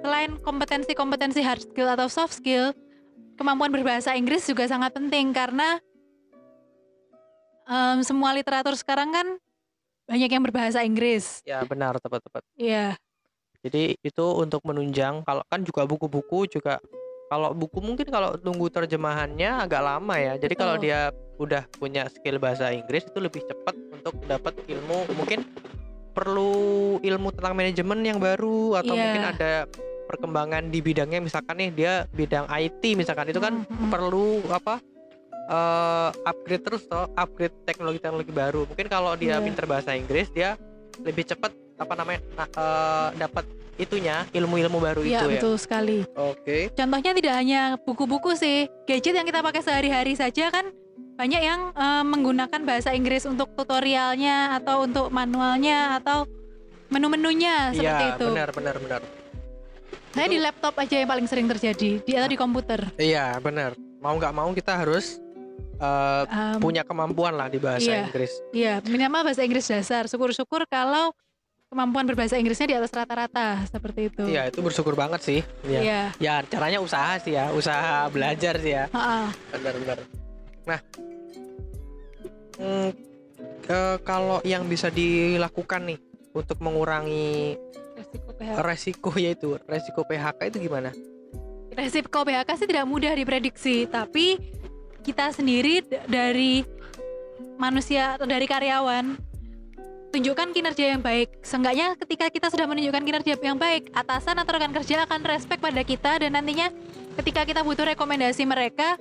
selain 0.00 0.30
kompetensi-kompetensi 0.42 1.40
hard 1.42 1.62
skill 1.70 1.88
atau 1.90 2.06
soft 2.10 2.38
skill, 2.38 2.74
kemampuan 3.38 3.70
berbahasa 3.70 4.14
Inggris 4.18 4.46
juga 4.46 4.66
sangat 4.66 4.94
penting 4.94 5.30
karena 5.30 5.78
em, 7.66 8.02
semua 8.02 8.34
literatur 8.34 8.74
sekarang 8.74 9.14
kan 9.14 9.26
banyak 10.10 10.30
yang 10.30 10.42
berbahasa 10.42 10.82
Inggris. 10.82 11.38
Ya 11.46 11.62
benar 11.62 11.94
tepat-tepat. 12.02 12.42
Iya, 12.58 12.98
Jadi 13.60 13.94
itu 14.00 14.26
untuk 14.40 14.64
menunjang 14.64 15.20
kalau 15.22 15.44
kan 15.46 15.60
juga 15.60 15.84
buku-buku 15.84 16.48
juga 16.48 16.80
kalau 17.30 17.54
buku 17.54 17.78
mungkin 17.78 18.10
kalau 18.10 18.34
tunggu 18.34 18.66
terjemahannya 18.66 19.62
agak 19.62 19.78
lama 19.80 20.14
ya. 20.18 20.34
Jadi 20.34 20.54
kalau 20.58 20.74
dia 20.74 21.14
udah 21.38 21.62
punya 21.78 22.10
skill 22.10 22.42
bahasa 22.42 22.74
Inggris 22.74 23.06
itu 23.06 23.16
lebih 23.16 23.46
cepat 23.46 23.72
untuk 23.94 24.18
dapat 24.26 24.52
ilmu 24.66 25.06
mungkin 25.14 25.46
perlu 26.10 26.52
ilmu 26.98 27.30
tentang 27.30 27.54
manajemen 27.54 28.02
yang 28.02 28.18
baru 28.18 28.76
atau 28.76 28.92
Iya. 28.92 29.00
mungkin 29.00 29.24
ada 29.24 29.52
perkembangan 30.10 30.68
di 30.68 30.82
bidangnya 30.82 31.22
misalkan 31.22 31.54
nih 31.56 31.70
dia 31.70 31.92
bidang 32.10 32.50
IT 32.50 32.98
misalkan 32.98 33.30
itu 33.30 33.38
kan 33.38 33.62
Mm, 33.62 33.78
mm. 33.78 33.90
perlu 33.94 34.42
apa 34.50 34.82
eh, 35.46 36.10
upgrade 36.26 36.66
terus 36.66 36.82
toh 36.84 37.08
upgrade 37.14 37.54
teknologi-teknologi 37.62 38.34
baru 38.34 38.66
mungkin 38.66 38.90
kalau 38.90 39.14
dia 39.14 39.38
Iya. 39.38 39.46
pinter 39.46 39.64
bahasa 39.64 39.94
Inggris 39.94 40.28
dia 40.34 40.58
lebih 41.00 41.24
cepat 41.24 41.54
apa 41.80 41.92
namanya 41.96 42.20
na- 42.36 42.52
eh, 42.52 43.08
dapat 43.18 43.44
itunya 43.74 44.28
ilmu-ilmu 44.30 44.76
baru 44.78 45.00
Iya, 45.00 45.08
itu 45.16 45.26
ya 45.26 45.32
betul 45.34 45.54
sekali. 45.56 45.98
oke 46.12 46.56
Contohnya 46.70 47.12
tidak 47.14 47.34
hanya 47.34 47.60
buku-buku 47.78 48.30
sih, 48.34 48.68
gadget 48.84 49.16
yang 49.16 49.24
kita 49.24 49.40
pakai 49.40 49.60
sehari-hari 49.60 50.12
saja 50.12 50.48
kan 50.48 50.68
banyak 51.16 51.40
yang 51.40 51.72
eh, 51.72 52.04
menggunakan 52.06 52.60
bahasa 52.60 52.92
Inggris 52.92 53.24
untuk 53.24 53.48
tutorialnya 53.54 54.54
atau 54.54 54.84
untuk 54.84 55.08
manualnya 55.08 55.96
atau 55.96 56.28
menu-menunya 56.88 57.70
seperti 57.70 57.86
iya 58.04 58.12
itu. 58.12 58.26
benar 58.26 58.48
benar 58.50 58.76
benar 58.78 59.02
Saya 60.10 60.26
di 60.26 60.38
laptop 60.38 60.74
aja 60.74 60.96
yang 60.96 61.06
paling 61.06 61.22
sering 61.24 61.46
terjadi, 61.46 62.02
di 62.02 62.12
atau 62.12 62.26
di 62.26 62.34
komputer. 62.34 62.82
iya 62.96 63.38
benar 63.38 63.72
mau 63.96 64.12
nggak 64.12 64.34
mau 64.34 64.50
kita 64.50 64.76
harus 64.76 65.16
eh, 65.78 66.22
Em, 66.26 66.58
punya 66.58 66.82
kemampuan 66.82 67.32
lah 67.32 67.46
di 67.46 67.56
bahasa 67.56 67.86
Iya. 67.86 68.04
Inggris 68.04 68.32
Iya, 68.50 68.74
minimal 68.84 69.24
bahasa 69.24 69.40
Inggris 69.40 69.64
dasar. 69.64 70.04
Syukur-syukur 70.04 70.66
kalau 70.66 71.14
kemampuan 71.70 72.02
berbahasa 72.02 72.34
Inggrisnya 72.34 72.66
di 72.66 72.74
atas 72.74 72.90
rata-rata 72.90 73.62
seperti 73.64 74.10
itu. 74.10 74.26
iya 74.26 74.50
itu 74.50 74.58
bersyukur 74.58 74.98
banget 74.98 75.22
sih 75.22 75.40
ya 75.62 75.80
Iya. 75.80 76.02
ya 76.18 76.34
caranya 76.44 76.82
usaha 76.82 77.14
sih 77.16 77.32
ya 77.32 77.54
usaha 77.54 78.10
belajar 78.10 78.58
sih 78.58 78.74
ya 78.74 78.84
Ha-ha. 78.90 79.30
benar-benar. 79.54 79.98
Nah, 80.66 80.80
mm, 82.58 82.90
eh, 83.64 83.96
kalau 84.02 84.42
yang 84.42 84.66
bisa 84.66 84.90
dilakukan 84.90 85.94
nih 85.94 85.98
untuk 86.32 86.58
mengurangi 86.58 87.54
Resiko 87.94 88.30
PHK. 88.34 88.58
resiko 88.60 89.10
yaitu 89.14 89.48
resiko 89.64 90.00
PHK 90.02 90.40
itu 90.48 90.58
gimana? 90.66 90.90
Resiko 91.70 92.26
PHK 92.26 92.50
sih 92.56 92.66
tidak 92.66 92.82
mudah 92.84 93.14
diprediksi, 93.14 93.86
tapi 93.86 94.42
kita 95.00 95.30
sendiri 95.30 95.80
dari 96.04 96.66
manusia 97.56 98.18
atau 98.18 98.26
dari 98.26 98.44
karyawan 98.44 99.14
tunjukkan 100.10 100.50
kinerja 100.50 100.84
yang 100.94 101.02
baik. 101.02 101.40
Seenggaknya 101.40 101.94
ketika 101.96 102.26
kita 102.28 102.50
sudah 102.50 102.66
menunjukkan 102.66 103.02
kinerja 103.02 103.38
yang 103.40 103.58
baik, 103.58 103.94
atasan 103.94 104.36
atau 104.42 104.52
rekan 104.58 104.74
kerja 104.74 105.06
akan 105.06 105.22
respect 105.24 105.62
pada 105.62 105.82
kita 105.86 106.26
dan 106.26 106.34
nantinya 106.34 106.68
ketika 107.22 107.46
kita 107.46 107.62
butuh 107.62 107.86
rekomendasi 107.94 108.42
mereka 108.44 108.98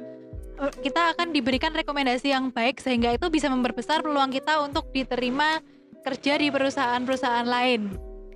eh, 0.62 0.74
kita 0.86 1.18
akan 1.18 1.34
diberikan 1.34 1.74
rekomendasi 1.74 2.30
yang 2.32 2.54
baik 2.54 2.78
sehingga 2.78 3.14
itu 3.14 3.26
bisa 3.34 3.50
memperbesar 3.50 4.06
peluang 4.06 4.30
kita 4.30 4.62
untuk 4.62 4.88
diterima 4.94 5.60
kerja 6.06 6.40
di 6.40 6.48
perusahaan-perusahaan 6.54 7.50
lain. 7.50 7.82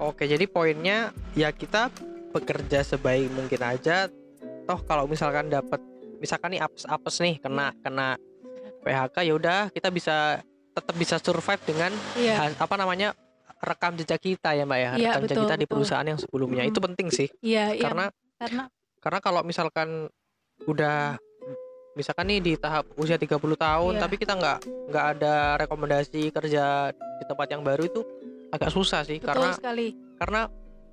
Oke, 0.02 0.26
jadi 0.26 0.44
poinnya 0.50 1.14
ya 1.38 1.54
kita 1.54 1.94
bekerja 2.34 2.82
sebaik 2.82 3.30
mungkin 3.30 3.62
aja 3.62 4.10
toh 4.66 4.80
kalau 4.90 5.06
misalkan 5.06 5.54
dapat 5.54 5.78
misalkan 6.18 6.58
nih 6.58 6.66
apes 6.66 6.90
apes 6.90 7.22
nih 7.22 7.38
kena 7.38 7.76
kena 7.86 8.18
PHK 8.82 9.16
ya 9.22 9.34
udah 9.38 9.62
kita 9.70 9.94
bisa 9.94 10.42
tetap 10.74 10.96
bisa 10.96 11.16
survive 11.18 11.62
dengan 11.64 11.92
ha- 12.18 12.58
apa 12.58 12.76
namanya 12.76 13.14
rekam 13.60 13.94
jejak 13.94 14.20
kita 14.20 14.52
ya 14.52 14.64
mbak 14.64 14.76
ya 14.76 14.92
Iya, 14.92 15.10
rekam 15.10 15.22
jejak 15.22 15.30
betul, 15.32 15.44
kita 15.46 15.56
di 15.56 15.66
perusahaan 15.66 16.04
yang 16.04 16.18
sebelumnya 16.18 16.64
itu 16.64 16.74
Mm-mm. 16.74 16.88
penting 16.90 17.08
sih 17.10 17.30
Iya, 17.40 17.72
iya. 17.72 17.82
karena 17.82 18.06
karena 18.36 18.64
karena 19.00 19.20
kalau 19.20 19.42
misalkan 19.42 20.10
udah 20.64 21.16
misalkan 21.94 22.26
nih 22.26 22.40
di 22.42 22.54
tahap 22.56 22.90
usia 22.96 23.16
30 23.16 23.38
tahun 23.38 23.94
Iya. 23.94 24.02
tapi 24.02 24.16
kita 24.18 24.34
nggak 24.34 24.58
nggak 24.90 25.06
ada 25.14 25.36
rekomendasi 25.58 26.22
kerja 26.30 26.90
di 26.92 27.24
tempat 27.24 27.48
yang 27.48 27.62
baru 27.62 27.86
itu 27.86 28.02
agak 28.50 28.70
susah 28.70 29.02
sih 29.04 29.18
betul 29.18 29.30
karena 29.30 29.50
sekali. 29.54 29.88
karena 30.18 30.42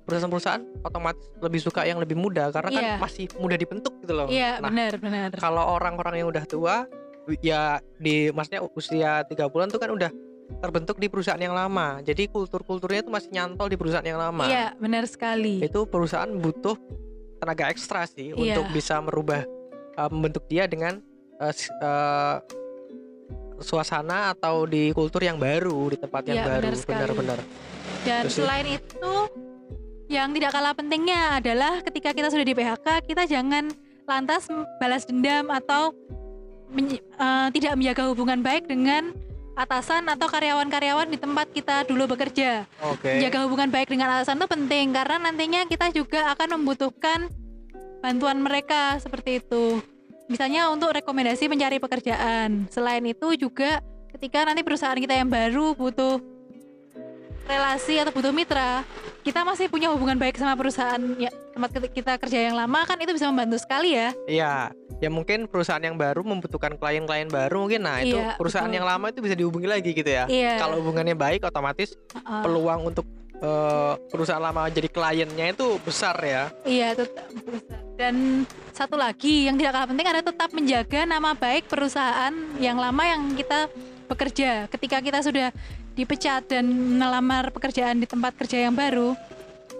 perusahaan-perusahaan 0.01 0.63
otomatis 0.81 1.25
lebih 1.37 1.59
suka 1.59 1.81
yang 1.83 1.97
lebih 1.97 2.15
muda 2.15 2.49
karena 2.49 2.69
kan 2.69 2.83
Iya. 2.83 2.95
masih 2.97 3.25
mudah 3.35 3.53
dibentuk 3.53 3.93
gitu 3.99 4.13
loh. 4.13 4.27
Iya, 4.27 4.57
nah, 4.57 4.67
benar, 4.67 4.93
benar. 4.97 5.29
kalau 5.35 5.63
orang-orang 5.71 6.19
yang 6.19 6.27
udah 6.27 6.41
tua 6.43 6.89
ya 7.41 7.77
di 8.01 8.33
maksudnya 8.33 8.61
usia 8.73 9.11
30-an 9.25 9.69
tuh 9.69 9.79
kan 9.81 9.91
udah 9.93 10.11
terbentuk 10.59 10.99
di 10.99 11.07
perusahaan 11.07 11.39
yang 11.39 11.55
lama. 11.55 12.03
Jadi 12.03 12.27
kultur-kulturnya 12.27 13.07
tuh 13.07 13.13
masih 13.13 13.29
nyantol 13.31 13.71
di 13.71 13.77
perusahaan 13.79 14.03
yang 14.03 14.19
lama. 14.19 14.49
Iya, 14.49 14.75
benar 14.75 15.07
sekali. 15.07 15.63
Itu 15.63 15.87
perusahaan 15.87 16.27
butuh 16.27 16.75
tenaga 17.39 17.71
ekstra 17.71 18.03
sih 18.05 18.35
Iya. 18.35 18.59
untuk 18.59 18.69
bisa 18.75 18.99
merubah 18.99 19.47
uh, 19.97 20.09
membentuk 20.11 20.45
dia 20.51 20.67
dengan 20.67 20.99
uh, 21.39 21.53
uh, 21.81 22.37
suasana 23.61 24.33
atau 24.35 24.65
di 24.67 24.91
kultur 24.91 25.23
yang 25.23 25.37
baru 25.39 25.93
di 25.93 25.97
tempat 25.97 26.21
yang 26.27 26.43
Iya, 26.43 26.45
baru. 26.49 26.75
Benar-benar. 26.83 27.39
Dan 28.01 28.21
Terus 28.27 28.35
selain 28.41 28.67
itu 28.67 29.13
yang 30.11 30.35
tidak 30.35 30.51
kalah 30.51 30.75
pentingnya 30.75 31.39
adalah 31.39 31.79
ketika 31.85 32.11
kita 32.11 32.27
sudah 32.27 32.43
di 32.43 32.53
PHK, 32.53 32.87
kita 33.07 33.23
jangan 33.29 33.71
lantas 34.09 34.49
balas 34.81 35.07
dendam 35.07 35.47
atau 35.47 35.95
menye- 36.71 37.03
eh, 37.03 37.47
tidak 37.53 37.73
menjaga 37.77 38.03
hubungan 38.09 38.39
baik 38.41 38.65
dengan 38.65 39.11
atasan 39.51 40.07
atau 40.07 40.31
karyawan-karyawan 40.31 41.11
di 41.11 41.19
tempat 41.19 41.51
kita 41.51 41.83
dulu 41.85 42.15
bekerja. 42.15 42.65
Oke. 42.87 43.19
Menjaga 43.19 43.39
hubungan 43.45 43.69
baik 43.69 43.91
dengan 43.91 44.07
atasan 44.15 44.39
itu 44.39 44.47
penting 44.47 44.95
karena 44.95 45.17
nantinya 45.19 45.61
kita 45.67 45.91
juga 45.91 46.31
akan 46.33 46.57
membutuhkan 46.59 47.27
bantuan 48.01 48.39
mereka 48.41 48.97
seperti 48.97 49.43
itu. 49.43 49.83
Misalnya 50.31 50.71
untuk 50.71 50.95
rekomendasi 50.95 51.51
mencari 51.51 51.77
pekerjaan. 51.77 52.65
Selain 52.71 53.03
itu 53.03 53.35
juga 53.35 53.83
ketika 54.15 54.47
nanti 54.47 54.63
perusahaan 54.63 54.95
kita 54.95 55.19
yang 55.19 55.27
baru 55.27 55.75
butuh 55.75 56.23
relasi 57.45 57.99
atau 57.99 58.15
butuh 58.15 58.31
mitra, 58.31 58.87
kita 59.21 59.45
masih 59.45 59.69
punya 59.69 59.93
hubungan 59.93 60.17
baik 60.17 60.37
sama 60.41 60.57
perusahaan 60.57 61.01
ya 61.17 61.29
tempat 61.53 61.69
kita 61.93 62.17
kerja 62.17 62.39
yang 62.49 62.55
lama 62.57 62.81
kan 62.89 62.97
itu 62.97 63.13
bisa 63.13 63.29
membantu 63.29 63.61
sekali 63.61 63.93
ya. 63.93 64.09
Iya, 64.25 64.53
ya 64.97 65.09
mungkin 65.13 65.45
perusahaan 65.45 65.81
yang 65.81 65.93
baru 65.93 66.25
membutuhkan 66.25 66.73
klien-klien 66.79 67.29
baru 67.29 67.67
mungkin. 67.67 67.85
Nah, 67.85 68.01
itu 68.01 68.17
Iya, 68.17 68.33
perusahaan 68.39 68.65
betul. 68.65 68.77
yang 68.81 68.87
lama 68.89 69.05
itu 69.13 69.19
bisa 69.21 69.35
dihubungi 69.37 69.67
lagi 69.69 69.91
gitu 69.93 70.09
ya. 70.09 70.25
Iya. 70.25 70.57
Kalau 70.57 70.81
hubungannya 70.81 71.13
baik, 71.13 71.45
otomatis 71.45 71.93
Heeh. 72.17 72.41
peluang 72.41 72.81
untuk 72.89 73.05
eh, 73.41 73.93
perusahaan 74.09 74.41
lama 74.41 74.69
jadi 74.69 74.89
kliennya 74.89 75.53
itu 75.53 75.77
besar 75.81 76.17
ya. 76.21 76.49
Iya, 76.65 76.97
tetap 76.97 77.25
dan 77.97 78.45
satu 78.73 78.97
lagi 78.97 79.45
yang 79.45 79.61
tidak 79.61 79.77
kalah 79.77 79.89
penting 79.93 80.07
adalah 80.09 80.25
tetap 80.25 80.49
menjaga 80.57 80.99
nama 81.05 81.37
baik 81.37 81.69
perusahaan 81.69 82.33
yang 82.57 82.77
lama 82.81 83.03
yang 83.05 83.37
kita 83.37 83.69
bekerja. 84.09 84.65
Ketika 84.67 84.97
kita 84.99 85.19
sudah 85.21 85.53
dipecat 86.01 86.49
dan 86.49 86.65
melamar 86.97 87.53
pekerjaan 87.53 88.01
di 88.01 88.09
tempat 88.09 88.33
kerja 88.33 88.65
yang 88.65 88.73
baru, 88.73 89.13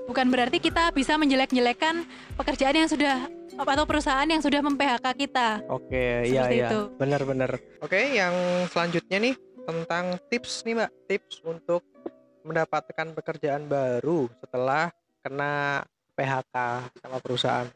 bukan 0.06 0.30
berarti 0.30 0.62
kita 0.62 0.94
bisa 0.94 1.18
menjelek-jelekan 1.18 2.06
pekerjaan 2.38 2.78
yang 2.78 2.90
sudah 2.90 3.26
atau 3.58 3.86
perusahaan 3.86 4.30
yang 4.30 4.42
sudah 4.42 4.62
mem-PHK 4.62 5.08
kita. 5.18 5.66
Oke, 5.68 6.30
iya 6.30 6.46
Seperti 6.46 6.58
iya. 6.58 6.70
itu. 6.70 6.80
Benar-benar. 6.98 7.52
Oke, 7.82 8.00
yang 8.14 8.34
selanjutnya 8.70 9.18
nih 9.18 9.36
tentang 9.66 10.06
tips 10.30 10.64
nih, 10.66 10.74
Mbak. 10.78 10.92
Tips 11.10 11.36
untuk 11.46 11.82
mendapatkan 12.42 13.08
pekerjaan 13.14 13.70
baru 13.70 14.30
setelah 14.42 14.90
kena 15.22 15.86
PHK 16.18 16.56
sama 17.02 17.18
perusahaan. 17.22 17.68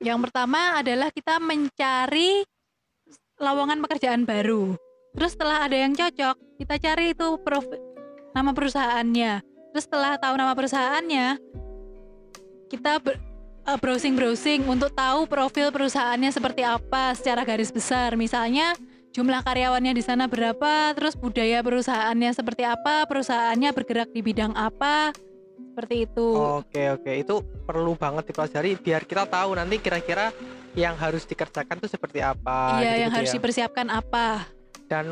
Yang 0.00 0.18
pertama 0.28 0.80
adalah 0.80 1.08
kita 1.12 1.36
mencari 1.40 2.44
lowongan 3.40 3.80
pekerjaan 3.84 4.24
baru. 4.28 4.76
Terus 5.10 5.34
setelah 5.34 5.66
ada 5.66 5.74
yang 5.74 5.92
cocok, 5.96 6.36
kita 6.60 6.74
cari 6.78 7.12
itu 7.16 7.28
profi- 7.42 7.82
nama 8.34 8.50
perusahaannya. 8.54 9.32
Terus 9.70 9.84
setelah 9.86 10.18
tahu 10.18 10.34
nama 10.34 10.52
perusahaannya, 10.54 11.38
kita 12.70 13.02
eh, 13.06 13.78
browsing-browsing 13.78 14.66
untuk 14.66 14.90
tahu 14.94 15.26
profil 15.30 15.70
perusahaannya 15.70 16.30
seperti 16.34 16.62
apa 16.66 17.14
secara 17.14 17.46
garis 17.46 17.70
besar. 17.70 18.18
Misalnya 18.18 18.74
jumlah 19.10 19.42
karyawannya 19.42 19.94
di 19.94 20.02
sana 20.02 20.26
berapa, 20.26 20.94
terus 20.94 21.14
budaya 21.18 21.62
perusahaannya 21.62 22.30
seperti 22.34 22.62
apa, 22.66 23.06
perusahaannya 23.06 23.70
bergerak 23.74 24.10
di 24.10 24.22
bidang 24.22 24.54
apa, 24.54 25.14
seperti 25.70 26.06
itu. 26.06 26.28
Oke 26.34 26.90
oke 26.94 27.12
itu 27.14 27.34
perlu 27.66 27.94
banget 27.94 28.34
dipelajari 28.34 28.74
biar 28.78 29.06
kita 29.06 29.26
tahu 29.26 29.54
nanti 29.54 29.78
kira-kira 29.78 30.34
yang 30.78 30.94
harus 30.94 31.26
dikerjakan 31.26 31.82
tuh 31.82 31.90
seperti 31.90 32.22
apa. 32.22 32.78
Iya, 32.78 32.78
gitu-gitu 32.78 33.02
yang 33.02 33.12
harus 33.14 33.30
ya. 33.30 33.34
dipersiapkan 33.38 33.86
apa? 33.90 34.26
Dan 34.86 35.06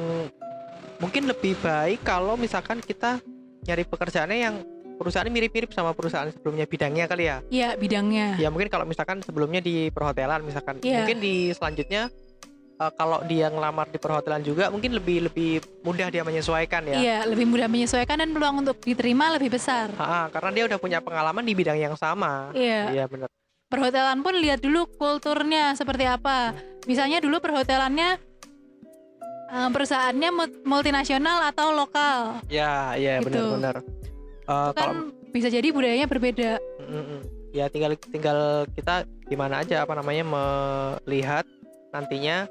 mungkin 0.98 1.30
lebih 1.30 1.54
baik 1.62 2.02
kalau 2.02 2.34
misalkan 2.34 2.82
kita 2.82 3.22
nyari 3.66 3.87
pekerjaannya 3.87 4.38
yang 4.38 4.54
perusahaannya 4.98 5.30
mirip-mirip 5.30 5.70
sama 5.70 5.94
perusahaan 5.94 6.26
sebelumnya 6.34 6.66
bidangnya 6.66 7.06
kali 7.06 7.30
ya. 7.30 7.38
Iya, 7.48 7.68
bidangnya. 7.78 8.34
Ya 8.37 8.50
mungkin 8.50 8.66
kalau 8.66 8.82
misalkan 8.82 9.22
sebelumnya 9.22 9.62
di 9.62 9.94
perhotelan 9.94 10.42
misalkan, 10.42 10.82
Iya. 10.82 11.06
mungkin 11.06 11.22
di 11.22 11.54
selanjutnya 11.54 12.11
eh, 12.78 12.92
kalau 12.98 13.22
dia 13.26 13.46
ngelamar 13.46 13.90
di 13.90 13.98
perhotelan 13.98 14.42
juga 14.42 14.70
mungkin 14.74 14.94
lebih 14.98 15.30
lebih 15.30 15.62
mudah 15.87 16.11
dia 16.11 16.26
menyesuaikan 16.26 16.82
ya. 16.90 16.98
Iya, 16.98 17.18
lebih 17.30 17.46
mudah 17.46 17.70
menyesuaikan 17.70 18.18
dan 18.18 18.34
peluang 18.34 18.66
untuk 18.66 18.82
diterima 18.82 19.30
lebih 19.38 19.54
besar. 19.54 19.94
Ha-ha, 19.94 20.30
karena 20.34 20.50
dia 20.50 20.64
udah 20.66 20.78
punya 20.82 20.98
pengalaman 20.98 21.46
di 21.46 21.54
bidang 21.54 21.78
yang 21.78 21.94
sama. 21.94 22.50
Iya. 22.54 22.90
Iya 22.90 23.04
benar. 23.06 23.30
Perhotelan 23.70 24.18
pun 24.24 24.34
lihat 24.34 24.64
dulu 24.64 24.88
kulturnya 24.98 25.76
seperti 25.78 26.08
apa. 26.11 26.56
Misalnya 26.88 27.20
dulu 27.20 27.37
perhotelannya 27.38 28.16
eh, 29.48 29.68
perusahaannya 29.68 30.30
multinasional 30.62 31.42
atau 31.44 31.72
lokal. 31.72 32.40
Ya, 32.46 32.92
iya 32.94 33.18
Gitu. 33.18 33.32
benar-benar. 33.32 33.76
Eh, 34.44 34.70
Kan 34.70 34.74
kalau 34.74 34.94
bisa 35.28 35.48
jadi 35.48 35.68
budayanya 35.68 36.06
berbeda. 36.06 36.56
Mm-mm. 36.80 37.20
ya 37.48 37.64
tinggal 37.66 37.96
tinggal 37.96 38.38
kita 38.70 38.94
gimana 39.24 39.61
aja 39.61 39.80
apa 39.80 39.92
namanya 39.94 40.20
melihat 40.22 41.48
nantinya 41.88 42.44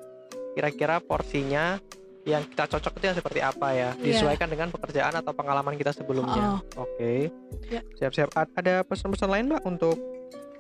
kira-kira 0.52 0.98
porsinya 0.98 1.78
yang 2.26 2.42
kita 2.44 2.66
cocok 2.68 2.98
itu 2.98 3.06
yang 3.06 3.16
seperti 3.16 3.40
apa 3.40 3.68
ya 3.72 3.90
Iya. 3.94 4.02
disesuaikan 4.04 4.50
dengan 4.50 4.68
pekerjaan 4.68 5.14
atau 5.16 5.32
pengalaman 5.32 5.78
kita 5.78 5.94
sebelumnya 5.94 6.60
oke 6.74 7.30
Ya. 7.68 7.86
siap-siap 7.96 8.34
A- 8.34 8.50
ada 8.52 8.82
pesan-pesan 8.82 9.30
lain 9.30 9.46
mbak 9.48 9.62
untuk 9.64 9.96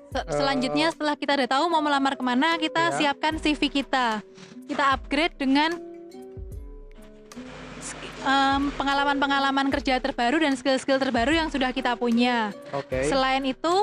Se- 0.08 0.24
Selanjutnya 0.32 0.88
setelah 0.88 1.14
kita 1.14 1.34
udah 1.34 1.50
tahu 1.50 1.64
mau 1.68 1.82
melamar 1.82 2.14
ke 2.14 2.24
mana, 2.24 2.56
kita 2.56 2.80
Iya. 2.88 2.96
siapkan 3.12 3.36
CV 3.36 3.62
kita. 3.74 4.24
Kita 4.64 4.94
upgrade 4.94 5.36
dengan 5.36 5.76
em, 8.28 8.62
pengalaman-pengalaman 8.76 9.72
kerja 9.72 10.04
terbaru 10.04 10.44
dan 10.44 10.54
skill-skill 10.60 11.00
terbaru 11.00 11.32
yang 11.32 11.48
sudah 11.48 11.72
kita 11.72 11.96
punya. 11.96 12.52
oke. 12.76 13.08
Selain 13.08 13.42
itu, 13.48 13.76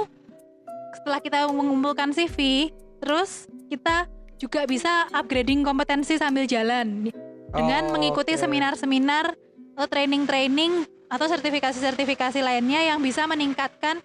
setelah 1.00 1.18
kita 1.24 1.48
mengumpulkan 1.48 2.12
CV, 2.12 2.70
terus 3.00 3.48
kita 3.72 4.07
juga 4.37 4.68
bisa 4.68 5.09
upgrading 5.16 5.64
kompetensi 5.64 6.20
sambil 6.20 6.44
jalan. 6.44 7.09
Dengan 7.54 7.83
Oh, 7.88 7.92
mengikuti 7.96 8.35
seminar-seminar 8.35 9.33
atau 9.74 9.87
training-training 9.87 10.87
atau 11.09 11.26
sertifikasi-sertifikasi 11.30 12.42
lainnya 12.42 12.83
yang 12.94 12.98
bisa 12.98 13.26
meningkatkan 13.30 14.02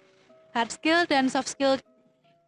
hard 0.54 0.70
skill 0.70 1.02
dan 1.10 1.26
soft 1.26 1.50
skill 1.50 1.78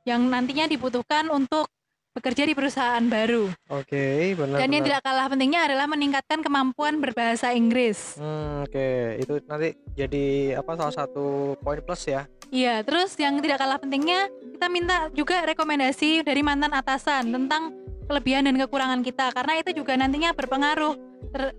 yang 0.07 0.26
nantinya 0.26 0.66
dibutuhkan 0.66 1.31
untuk 1.31 1.70
bekerja 2.12 2.44
di 2.44 2.53
perusahaan 2.53 3.01
baru. 3.03 3.48
oke 3.66 4.05
benar 4.37 4.61
Dan 4.61 4.68
yang 4.70 4.85
tidak 4.85 5.01
kalah 5.01 5.27
pentingnya 5.27 5.64
adalah 5.64 5.87
meningkatkan 5.87 6.40
kemampuan 6.40 7.01
berbahasa 7.01 7.51
Inggris. 7.51 8.16
Hmm, 8.16 8.62
oke 8.62 8.88
itu 9.16 9.40
nanti 9.44 9.68
jadi 9.92 10.25
apa 10.57 10.77
salah 10.77 10.92
satu 10.94 11.25
poin 11.59 11.81
plus 11.81 12.05
ya 12.07 12.29
Iya, 12.53 12.85
terus 12.85 13.16
yang 13.16 13.40
tidak 13.40 13.57
kalah 13.59 13.81
pentingnya 13.81 14.29
kita 14.29 14.68
minta 14.68 15.09
juga 15.11 15.40
rekomendasi 15.42 16.20
dari 16.20 16.44
mantan 16.44 16.68
atasan 16.70 17.33
tentang 17.33 17.72
kelebihan 18.05 18.44
dan 18.44 18.61
kekurangan 18.61 19.01
kita 19.01 19.33
karena 19.33 19.53
itu 19.57 19.72
juga 19.72 19.96
nantinya 19.96 20.37
berpengaruh 20.37 20.92
ter- 21.33 21.57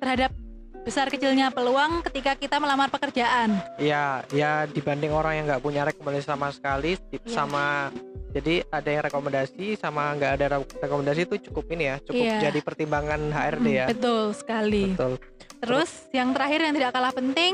terhadap 0.00 0.32
besar 0.80 1.12
kecilnya 1.12 1.52
peluang 1.52 2.00
ketika 2.00 2.32
kita 2.32 2.56
melamar 2.56 2.88
pekerjaan. 2.88 3.60
Iya, 3.76 4.24
ya 4.32 4.64
dibanding 4.64 5.12
orang 5.12 5.36
yang 5.36 5.44
nggak 5.44 5.60
punya 5.60 5.84
rekomendasi 5.84 6.24
sama 6.24 6.48
sekali, 6.48 6.96
Iya. 7.12 7.20
sama 7.28 7.92
jadi 8.30 8.54
ada 8.64 8.88
yang 8.88 9.02
rekomendasi 9.04 9.66
sama 9.74 10.14
nggak 10.14 10.32
ada 10.36 10.46
re- 10.52 10.70
rekomendasi 10.78 11.20
itu 11.24 11.36
cukup 11.46 11.64
ini 11.70 11.84
ya, 11.84 11.96
cukup 12.00 12.24
Iya. 12.24 12.38
jadi 12.46 12.58
pertimbangan 12.60 13.20
HRD 13.28 13.66
Mm, 13.66 13.76
ya. 13.76 13.86
Betul 13.88 14.22
sekali. 14.32 14.84
Betul. 14.90 15.12
Terus 15.60 15.90
yang 16.10 16.30
terakhir 16.30 16.60
yang 16.62 16.74
tidak 16.74 16.90
kalah 16.90 17.10
penting 17.10 17.52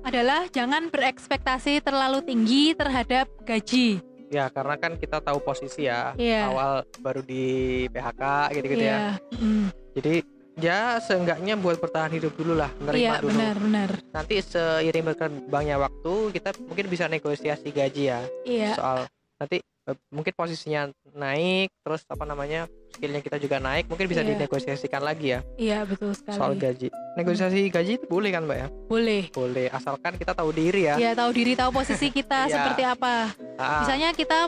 adalah 0.00 0.46
jangan 0.48 0.88
berekspektasi 0.88 1.80
terlalu 1.80 2.22
tinggi 2.22 2.72
terhadap 2.72 3.26
gaji. 3.42 3.98
Ya, 4.28 4.48
karena 4.48 4.74
kan 4.74 4.94
kita 4.94 5.18
tahu 5.18 5.38
posisi 5.38 5.84
ya. 5.84 6.14
Iya. 6.14 6.48
Awal 6.48 6.72
baru 6.98 7.20
di 7.20 7.44
PHK 7.88 8.22
gitu-gitu 8.52 8.84
ya. 8.84 8.98
Iya, 9.20 9.36
mm, 9.36 9.66
Jadi 9.94 10.14
ya 10.56 10.78
seenggaknya 10.98 11.54
buat 11.54 11.78
bertahan 11.78 12.10
hidup 12.10 12.32
dulu 12.32 12.54
lah, 12.54 12.70
menerima 12.76 12.94
iya 12.96 13.12
dulu. 13.18 13.30
benar 13.30 13.56
benar. 13.56 13.90
Nanti 14.10 14.34
seiring 14.38 15.04
berkembangnya 15.04 15.76
waktu 15.76 16.12
kita 16.30 16.50
mungkin 16.60 16.86
bisa 16.86 17.04
negosiasi 17.06 17.68
gaji 17.68 18.02
ya. 18.08 18.20
Iya, 18.44 18.70
Soal 18.74 18.98
nanti 19.36 19.58
mungkin 20.08 20.32
posisinya 20.32 20.88
naik, 21.12 21.68
terus 21.78 22.02
apa 22.04 22.24
namanya 22.24 22.64
skillnya 22.88 23.20
kita 23.20 23.36
juga 23.36 23.58
naik, 23.58 23.84
mungkin 23.84 24.06
bisa 24.06 24.20
Iya. 24.20 24.32
dinegosiasikan 24.32 24.98
lagi 24.98 25.26
ya 25.30 25.40
iya 25.56 25.78
betul 25.82 26.10
sekali. 26.10 26.34
soal 26.34 26.52
gaji. 26.54 26.88
Negosiasi 27.14 27.68
gaji 27.68 27.92
itu 27.94 28.06
boleh 28.06 28.30
kan 28.30 28.42
mbak 28.42 28.58
ya? 28.58 28.68
Boleh. 28.88 29.22
Boleh, 29.30 29.68
asalkan 29.68 30.14
kita 30.14 30.32
tahu 30.32 30.50
diri 30.50 30.88
ya. 30.88 30.96
Ya 30.96 31.12
tahu 31.12 31.30
diri, 31.30 31.52
tahu 31.52 31.70
posisi 31.70 32.08
kita 32.08 32.44
Iya. 32.48 32.54
seperti 32.54 32.82
apa. 32.82 33.14
Ah, 33.54 33.84
Misalnya 33.84 34.10
kita 34.10 34.38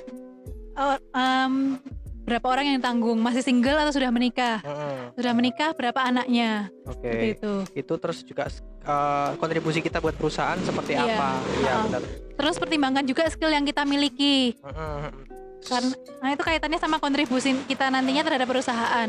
em, 1.12 1.79
berapa 2.27 2.43
orang 2.45 2.67
yang 2.69 2.81
tanggung, 2.83 3.17
masih 3.17 3.41
single 3.41 3.79
atau 3.79 3.95
sudah 3.95 4.11
menikah? 4.11 4.59
mm-mm, 4.61 5.15
Sudah 5.15 5.33
menikah 5.33 5.71
berapa 5.73 6.03
anaknya? 6.03 6.69
Oke. 6.85 7.07
Seperti 7.07 7.27
itu. 7.33 7.53
Itu 7.79 7.95
terus 7.97 8.19
juga 8.21 8.51
eh, 8.83 9.31
kontribusi 9.39 9.79
kita 9.79 9.99
buat 9.99 10.15
perusahaan 10.15 10.59
seperti 10.59 10.95
Iya. 10.95 11.07
apa? 11.09 11.29
Iya 11.57 11.71
Ah. 11.71 11.83
benar. 11.87 12.03
Terus 12.37 12.57
pertimbangkan 12.57 13.03
juga 13.03 13.27
skill 13.27 13.51
yang 13.51 13.62
kita 13.62 13.83
miliki. 13.83 14.59
Mm-mm. 14.61 15.25
Karena 15.62 15.91
nah 16.21 16.31
itu 16.31 16.43
kaitannya 16.43 16.79
sama 16.79 16.99
kontribusi 16.99 17.55
kita 17.67 17.89
nantinya 17.89 18.23
terhadap 18.23 18.47
perusahaan. 18.47 19.09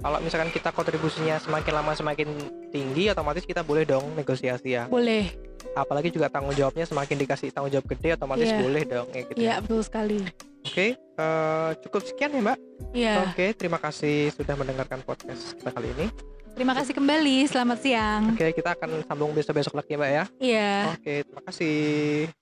Kalau 0.00 0.16
misalkan 0.18 0.48
kita 0.48 0.72
kontribusinya 0.72 1.36
semakin 1.36 1.72
lama 1.74 1.92
semakin 1.92 2.28
tinggi, 2.72 3.12
otomatis 3.12 3.44
kita 3.44 3.60
boleh 3.60 3.84
dong 3.84 4.08
negosiasi 4.16 4.72
ya. 4.72 4.88
Boleh. 4.88 5.28
Apalagi 5.76 6.08
juga 6.08 6.32
tanggung 6.32 6.56
jawabnya 6.56 6.88
semakin 6.88 7.20
dikasih 7.20 7.52
tanggung 7.52 7.68
jawab 7.70 7.84
gede, 7.86 8.16
otomatis 8.16 8.48
Iya. 8.48 8.58
boleh 8.58 8.82
dong. 8.86 9.08
Gitu. 9.12 9.30
Iya, 9.36 9.52
ya. 9.52 9.54
betul 9.60 9.80
sekali. 9.84 10.18
Oke, 10.60 10.96
eh, 10.96 11.70
cukup 11.84 12.02
sekian 12.04 12.36
ya 12.36 12.40
Mbak. 12.44 12.58
Iya. 12.92 13.14
Oke, 13.30 13.46
terima 13.56 13.78
kasih 13.80 14.34
sudah 14.34 14.54
mendengarkan 14.58 15.00
podcast 15.02 15.56
kita 15.56 15.70
kali 15.72 15.88
ini. 15.96 16.06
Terima 16.54 16.76
kasih 16.76 16.92
kembali. 16.92 17.48
Selamat 17.48 17.78
siang. 17.80 18.36
Oke, 18.36 18.52
kita 18.52 18.76
akan 18.76 19.06
sambung 19.08 19.32
besok-besok 19.32 19.80
lagi 19.80 19.96
ya 19.96 19.98
Mbak 19.98 20.10
ya. 20.10 20.24
Iya. 20.40 20.72
Oke, 20.98 21.14
terima 21.24 21.42
kasih. 21.48 22.39